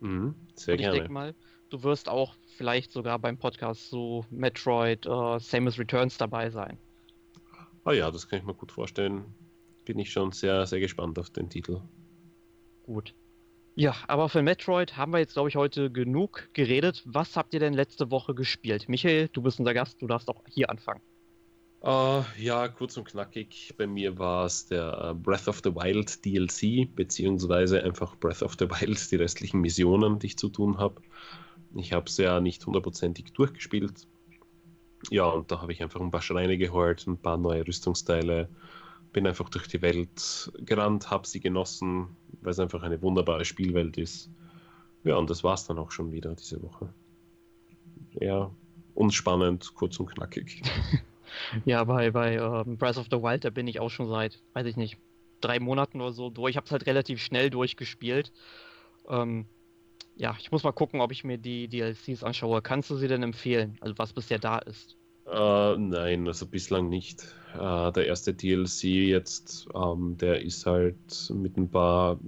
[0.00, 0.98] Mhm, sehr Und ich gerne.
[0.98, 1.34] denke mal,
[1.70, 6.78] du wirst auch vielleicht sogar beim Podcast zu Metroid uh, Samus Returns dabei sein.
[7.84, 9.24] Ah ja, das kann ich mir gut vorstellen.
[9.84, 11.80] Bin ich schon sehr, sehr gespannt auf den Titel.
[12.82, 13.14] Gut.
[13.78, 17.02] Ja, aber für Metroid haben wir jetzt, glaube ich, heute genug geredet.
[17.04, 18.88] Was habt ihr denn letzte Woche gespielt?
[18.88, 21.02] Michael, du bist unser Gast, du darfst auch hier anfangen.
[21.82, 23.74] Uh, ja, kurz und knackig.
[23.76, 28.56] Bei mir war es der äh, Breath of the Wild DLC, beziehungsweise einfach Breath of
[28.58, 31.02] the Wild, die restlichen Missionen, die ich zu tun habe.
[31.74, 34.08] Ich habe es ja nicht hundertprozentig durchgespielt.
[35.10, 38.48] Ja, und da habe ich einfach ein paar Schreine geholt, ein paar neue Rüstungsteile,
[39.16, 43.96] bin einfach durch die Welt gerannt, habe sie genossen, weil es einfach eine wunderbare Spielwelt
[43.96, 44.30] ist.
[45.04, 46.92] Ja, und das war es dann auch schon wieder diese Woche.
[48.20, 48.50] Ja,
[48.94, 50.60] unspannend, kurz und knackig.
[51.64, 54.66] ja, bei, bei uh, Breath of the Wild, da bin ich auch schon seit, weiß
[54.66, 54.98] ich nicht,
[55.40, 56.50] drei Monaten oder so durch.
[56.50, 58.32] Ich habe es halt relativ schnell durchgespielt.
[59.08, 59.46] Ähm,
[60.14, 62.60] ja, ich muss mal gucken, ob ich mir die DLCs anschaue.
[62.60, 63.78] Kannst du sie denn empfehlen?
[63.80, 64.98] Also was bisher da ist?
[65.26, 67.34] Uh, nein, also bislang nicht.
[67.54, 72.20] Uh, der erste DLC jetzt, um, ähm, der ist halt mit ein paar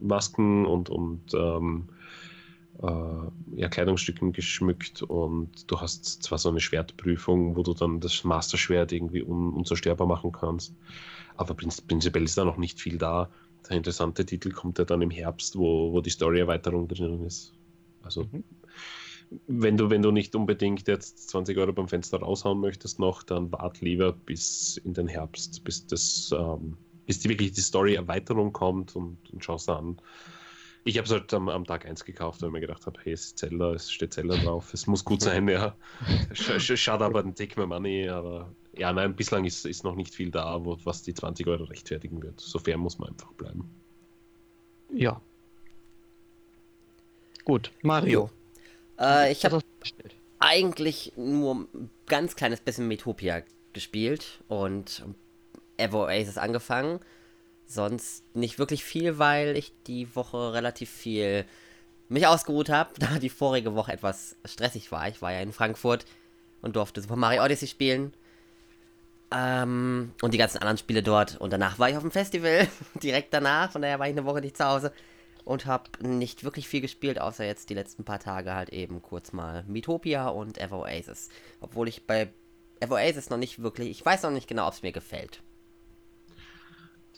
[0.00, 1.88] Masken und, und um,
[2.82, 8.24] uh, ja, Kleidungsstücken geschmückt und du hast zwar so eine Schwertprüfung, wo du dann das
[8.24, 10.74] Masterschwert irgendwie un unzerstörbar machen kannst,
[11.36, 13.28] aber prinzipiell ist da noch nicht viel da.
[13.68, 17.52] Der interessante Titel kommt ja dann im Herbst, wo, wo die Story-Erweiterung drin ist.
[18.02, 18.44] Also mhm
[19.46, 23.50] wenn du, wenn du nicht unbedingt jetzt 20 Euro beim Fenster raushauen möchtest noch, dann
[23.52, 28.94] wart lieber bis in den Herbst, bis das, ähm, bis die, wirklich die Story-Erweiterung kommt
[28.96, 30.00] und, und schaust an.
[30.84, 33.12] Ich habe es halt am, am, Tag 1 gekauft, weil ich mir gedacht habe, hey,
[33.12, 35.74] es ist Zelda, es steht Zelda drauf, es muss gut sein, ja.
[36.32, 40.30] Schade aber den Take my money, aber ja, nein, bislang ist, ist noch nicht viel
[40.30, 42.38] da, wo, was die 20 Euro rechtfertigen wird.
[42.40, 43.68] So fair muss man einfach bleiben.
[44.92, 45.20] Ja.
[47.44, 48.30] Gut, Mario.
[48.98, 49.60] Äh, ich habe
[50.38, 53.42] eigentlich nur ein ganz kleines bisschen Metopia
[53.72, 55.04] gespielt und
[55.76, 57.00] Evo Aces angefangen.
[57.66, 61.44] Sonst nicht wirklich viel, weil ich die Woche relativ viel
[62.08, 65.08] mich ausgeruht habe, da die vorige Woche etwas stressig war.
[65.08, 66.04] Ich war ja in Frankfurt
[66.62, 68.14] und durfte Super Mario Odyssey spielen.
[69.32, 71.36] Ähm, und die ganzen anderen Spiele dort.
[71.40, 72.68] Und danach war ich auf dem Festival,
[73.02, 73.72] direkt danach.
[73.72, 74.92] Von daher war ich eine Woche nicht zu Hause
[75.46, 79.32] und habe nicht wirklich viel gespielt, außer jetzt die letzten paar Tage halt eben kurz
[79.32, 81.28] mal Metopia und Evo Aces.
[81.60, 82.32] Obwohl ich bei
[82.80, 85.42] Evo Aces noch nicht wirklich, ich weiß noch nicht genau, ob es mir gefällt.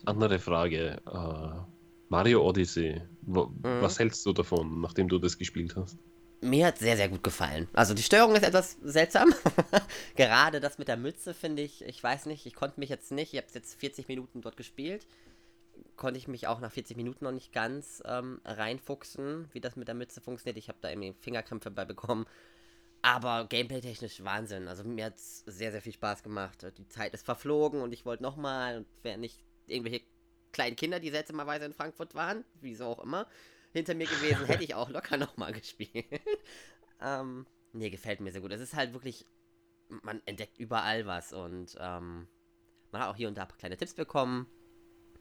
[0.04, 1.00] Andere Frage.
[1.06, 1.62] Uh,
[2.10, 3.80] Mario Odyssey, wo, mhm.
[3.80, 5.96] was hältst du davon, nachdem du das gespielt hast?
[6.42, 7.66] Mir hat sehr, sehr gut gefallen.
[7.72, 9.32] Also die Steuerung ist etwas seltsam.
[10.16, 13.32] Gerade das mit der Mütze finde ich, ich weiß nicht, ich konnte mich jetzt nicht,
[13.32, 15.06] ich habe jetzt 40 Minuten dort gespielt
[15.96, 19.88] konnte ich mich auch nach 40 Minuten noch nicht ganz ähm, reinfuchsen, wie das mit
[19.88, 20.56] der Mütze funktioniert.
[20.56, 22.26] Ich habe da irgendwie Fingerkrämpfe bei bekommen.
[23.00, 24.66] Aber gameplay-technisch Wahnsinn.
[24.66, 26.66] Also mir hat es sehr, sehr viel Spaß gemacht.
[26.76, 28.78] Die Zeit ist verflogen und ich wollte nochmal.
[28.78, 30.02] Und wären nicht irgendwelche
[30.52, 33.26] kleinen Kinder, die seltsamerweise in Frankfurt waren, wieso auch immer,
[33.72, 36.06] hinter mir gewesen, hätte ich auch locker nochmal gespielt.
[37.00, 38.52] ähm, nee, gefällt mir sehr gut.
[38.52, 39.26] Es ist halt wirklich,
[39.88, 42.26] man entdeckt überall was und ähm,
[42.90, 44.46] man hat auch hier und da ein paar kleine Tipps bekommen.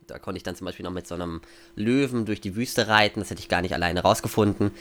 [0.08, 1.42] Da konnte ich dann zum Beispiel noch mit so einem
[1.76, 3.20] Löwen durch die Wüste reiten.
[3.20, 4.72] Das hätte ich gar nicht alleine rausgefunden.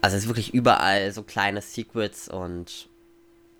[0.00, 2.88] Also es ist wirklich überall so kleine Secrets und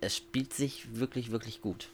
[0.01, 1.91] es spielt sich wirklich, wirklich gut.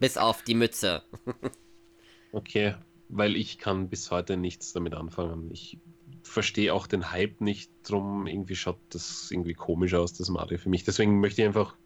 [0.00, 1.02] Bis auf die Mütze.
[2.32, 2.74] okay,
[3.08, 5.50] weil ich kann bis heute nichts damit anfangen.
[5.52, 5.78] Ich
[6.22, 8.26] verstehe auch den Hype nicht drum.
[8.26, 10.84] Irgendwie schaut das irgendwie komisch aus, das Mario für mich.
[10.84, 11.76] Deswegen möchte ich einfach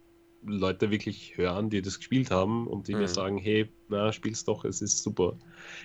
[0.43, 3.01] Leute wirklich hören, die das gespielt haben und die mhm.
[3.01, 5.37] mir sagen, hey, na, spiel's doch, es ist super.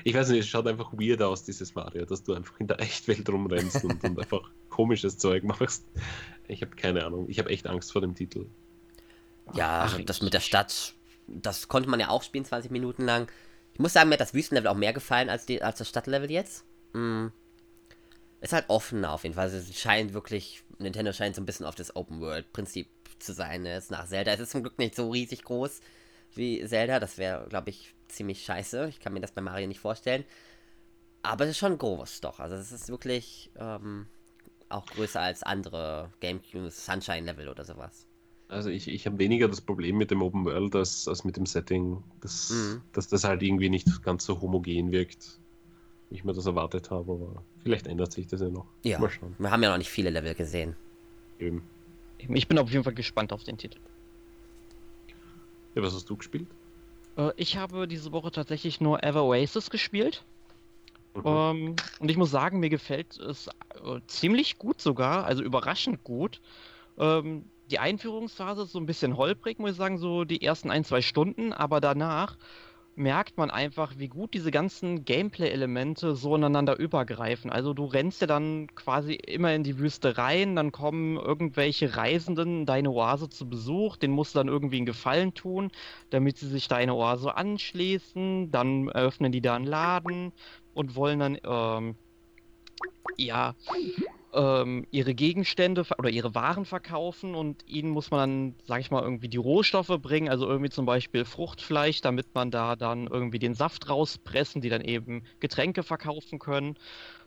[0.05, 2.81] Ich weiß nicht, es schaut einfach weird aus, dieses Mario, dass du einfach in der
[2.81, 5.85] Echtwelt rumrennst und, und einfach komisches Zeug machst.
[6.49, 7.27] Ich habe keine Ahnung.
[7.29, 8.47] Ich habe echt Angst vor dem Titel.
[9.55, 10.95] Ja, Ach, das mit der Stadt,
[11.27, 13.29] das konnte man ja auch spielen, 20 Minuten lang.
[13.73, 16.31] Ich muss sagen, mir hat das Wüstenlevel auch mehr gefallen als, die, als das Stadtlevel
[16.31, 16.65] jetzt.
[16.93, 17.33] Mhm.
[18.41, 19.45] Ist halt offener auf jeden Fall.
[19.45, 22.89] Also es scheint wirklich, Nintendo scheint so ein bisschen auf das Open World Prinzip
[23.23, 23.63] zu sein.
[23.63, 23.77] Ne?
[23.77, 24.33] Ist nach Zelda.
[24.33, 25.81] Es ist zum Glück nicht so riesig groß
[26.35, 27.01] wie Zelda.
[27.01, 28.89] Das wäre, glaube ich, ziemlich scheiße.
[28.89, 30.25] Ich kann mir das bei Mario nicht vorstellen.
[31.23, 32.41] Aber es ist schon groß, doch.
[32.41, 34.07] Also es ist wirklich ähm,
[34.69, 38.07] auch größer als andere GameCube Sunshine Level oder sowas.
[38.49, 41.47] Also ich, ich habe weniger das Problem mit dem Open World als, als mit dem
[41.47, 42.83] Setting, dass, mhm.
[42.93, 45.39] dass das halt irgendwie nicht ganz so homogen wirkt,
[46.09, 47.13] wie ich mir das erwartet habe.
[47.13, 48.67] Aber vielleicht ändert sich das ja noch.
[48.83, 50.75] Ja, wir haben ja noch nicht viele Level gesehen.
[51.39, 51.63] Eben.
[52.29, 53.81] Ich bin auf jeden Fall gespannt auf den Titel.
[55.75, 56.49] Ja, was hast du gespielt?
[57.17, 60.25] Äh, ich habe diese Woche tatsächlich nur Ever Oasis gespielt.
[61.15, 61.23] Mhm.
[61.25, 66.41] Ähm, und ich muss sagen, mir gefällt es äh, ziemlich gut sogar, also überraschend gut.
[66.99, 70.85] Ähm, die Einführungsphase ist so ein bisschen holprig, muss ich sagen, so die ersten ein,
[70.85, 72.37] zwei Stunden, aber danach
[72.97, 77.51] merkt man einfach, wie gut diese ganzen Gameplay-Elemente so ineinander übergreifen.
[77.51, 82.67] Also du rennst ja dann quasi immer in die Wüste rein, dann kommen irgendwelche Reisenden
[82.67, 85.71] deine Oase zu Besuch, den musst du dann irgendwie einen Gefallen tun,
[86.11, 90.33] damit sie sich deine Oase anschließen, dann eröffnen die da einen Laden
[90.75, 91.95] und wollen dann ähm,
[93.17, 93.55] ja
[94.33, 99.03] ähm, ihre Gegenstände oder ihre Waren verkaufen und ihnen muss man dann, sag ich mal,
[99.03, 103.55] irgendwie die Rohstoffe bringen, also irgendwie zum Beispiel Fruchtfleisch, damit man da dann irgendwie den
[103.55, 106.77] Saft rauspressen, die dann eben Getränke verkaufen können.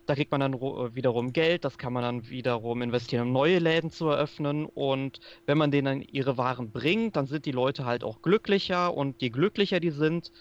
[0.05, 3.59] Da kriegt man dann äh, wiederum Geld, das kann man dann wiederum investieren, um neue
[3.59, 4.65] Läden zu eröffnen.
[4.65, 8.93] Und wenn man denen dann ihre Waren bringt, dann sind die Leute halt auch glücklicher
[8.93, 10.31] und je glücklicher die sind,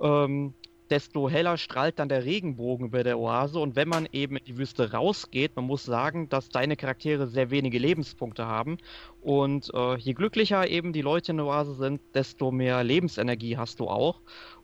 [0.00, 0.54] ähm,
[0.90, 3.58] desto heller strahlt dann der Regenbogen über der Oase.
[3.58, 7.50] Und wenn man eben in die Wüste rausgeht, man muss sagen, dass deine Charaktere sehr
[7.50, 8.78] wenige Lebenspunkte haben.
[9.22, 13.80] Und äh, je glücklicher eben die Leute in der Oase sind, desto mehr Lebensenergie hast
[13.80, 14.20] du auch.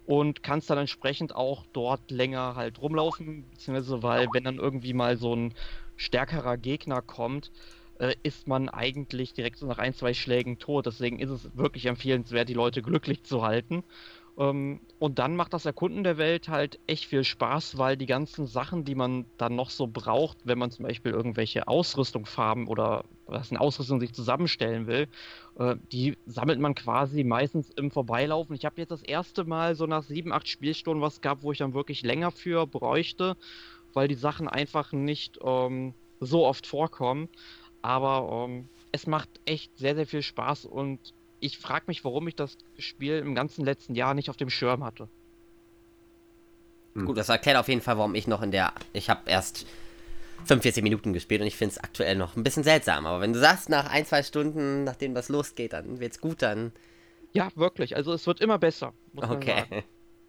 [0.07, 5.17] Und kannst dann entsprechend auch dort länger halt rumlaufen, beziehungsweise weil, wenn dann irgendwie mal
[5.17, 5.55] so ein
[5.97, 7.53] stärkerer Gegner kommt,
[7.99, 10.87] äh, ist man eigentlich direkt so nach ein, zwei Schlägen tot.
[10.87, 13.85] Deswegen ist es wirklich empfehlenswert, die Leute glücklich zu halten.
[14.39, 18.47] Ähm, und dann macht das Erkunden der Welt halt echt viel Spaß, weil die ganzen
[18.47, 23.51] Sachen, die man dann noch so braucht, wenn man zum Beispiel irgendwelche Ausrüstungsfarben oder was
[23.51, 25.09] eine Ausrüstung sich zusammenstellen will,
[25.59, 28.55] äh, die sammelt man quasi meistens im Vorbeilaufen.
[28.55, 31.59] Ich habe jetzt das erste Mal so nach sieben, acht Spielstunden was gehabt, wo ich
[31.59, 33.37] dann wirklich länger für bräuchte,
[33.93, 37.29] weil die Sachen einfach nicht ähm, so oft vorkommen.
[37.83, 41.13] Aber ähm, es macht echt sehr, sehr viel Spaß und
[41.43, 44.85] ich frage mich, warum ich das Spiel im ganzen letzten Jahr nicht auf dem Schirm
[44.85, 45.09] hatte.
[46.95, 47.07] Hm.
[47.07, 48.73] Gut, das erklärt auf jeden Fall, warum ich noch in der.
[48.93, 49.67] Ich habe erst
[50.45, 53.07] 45 Minuten gespielt und ich finde es aktuell noch ein bisschen seltsam.
[53.07, 56.43] Aber wenn du sagst, nach ein, zwei Stunden, nachdem was losgeht, dann wird es gut,
[56.43, 56.73] dann.
[57.33, 57.97] Ja, wirklich.
[57.97, 58.93] Also es wird immer besser.
[59.17, 59.65] okay.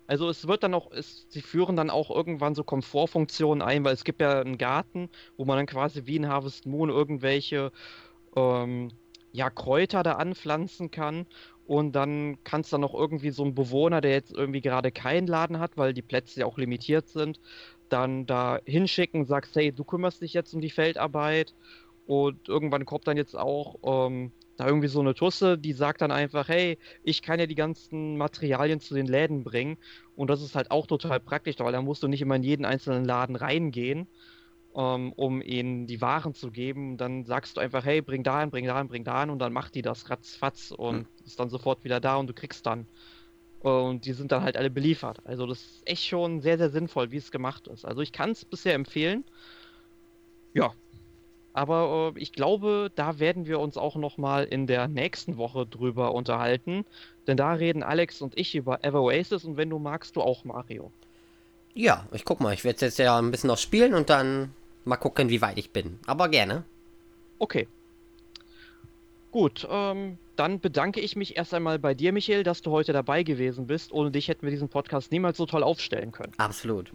[0.05, 3.93] Also es wird dann auch, es, sie führen dann auch irgendwann so Komfortfunktionen ein, weil
[3.93, 7.71] es gibt ja einen Garten, wo man dann quasi wie in Harvest Moon irgendwelche
[8.35, 8.91] ähm,
[9.33, 11.27] ja, Kräuter da anpflanzen kann.
[11.65, 15.59] Und dann kannst du noch irgendwie so einen Bewohner, der jetzt irgendwie gerade keinen Laden
[15.59, 17.39] hat, weil die Plätze ja auch limitiert sind,
[17.89, 21.55] dann da hinschicken, sagst, hey, du kümmerst dich jetzt um die Feldarbeit.
[22.05, 26.11] Und irgendwann kommt dann jetzt auch ähm, da irgendwie so eine Tusse, die sagt dann
[26.11, 29.77] einfach, hey, ich kann ja die ganzen Materialien zu den Läden bringen.
[30.15, 32.65] Und das ist halt auch total praktisch, weil da musst du nicht immer in jeden
[32.65, 34.07] einzelnen Laden reingehen,
[34.73, 36.97] um ihnen die Waren zu geben.
[36.97, 39.39] Dann sagst du einfach, hey, bring da hin, bring da hin, bring da hin und
[39.39, 41.25] dann macht die das ratzfatz und mhm.
[41.25, 42.87] ist dann sofort wieder da und du kriegst dann.
[43.61, 45.19] Und die sind dann halt alle beliefert.
[45.23, 47.85] Also das ist echt schon sehr, sehr sinnvoll, wie es gemacht ist.
[47.85, 49.23] Also ich kann es bisher empfehlen.
[50.53, 50.73] Ja.
[51.53, 55.65] Aber äh, ich glaube, da werden wir uns auch noch mal in der nächsten Woche
[55.65, 56.83] drüber unterhalten.
[57.27, 60.43] Denn da reden Alex und ich über Ever Oasis und wenn du magst, du auch
[60.43, 60.91] Mario.
[61.73, 62.53] Ja, ich guck mal.
[62.53, 64.53] Ich werde jetzt ja ein bisschen noch spielen und dann
[64.85, 65.99] mal gucken, wie weit ich bin.
[66.05, 66.63] Aber gerne.
[67.39, 67.67] Okay.
[69.31, 73.23] Gut, ähm, dann bedanke ich mich erst einmal bei dir, Michael, dass du heute dabei
[73.23, 73.91] gewesen bist.
[73.91, 76.33] Ohne dich hätten wir diesen Podcast niemals so toll aufstellen können.
[76.37, 76.91] Absolut.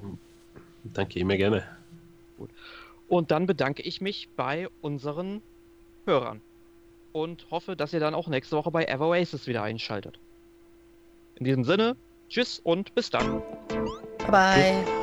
[0.84, 1.64] Danke immer gerne.
[2.36, 2.50] Gut.
[3.08, 5.42] Und dann bedanke ich mich bei unseren
[6.06, 6.40] Hörern
[7.12, 10.18] und hoffe, dass ihr dann auch nächste Woche bei Ever Oasis wieder einschaltet.
[11.36, 11.96] In diesem Sinne,
[12.28, 13.42] tschüss und bis dann.
[14.18, 14.97] Bye bye.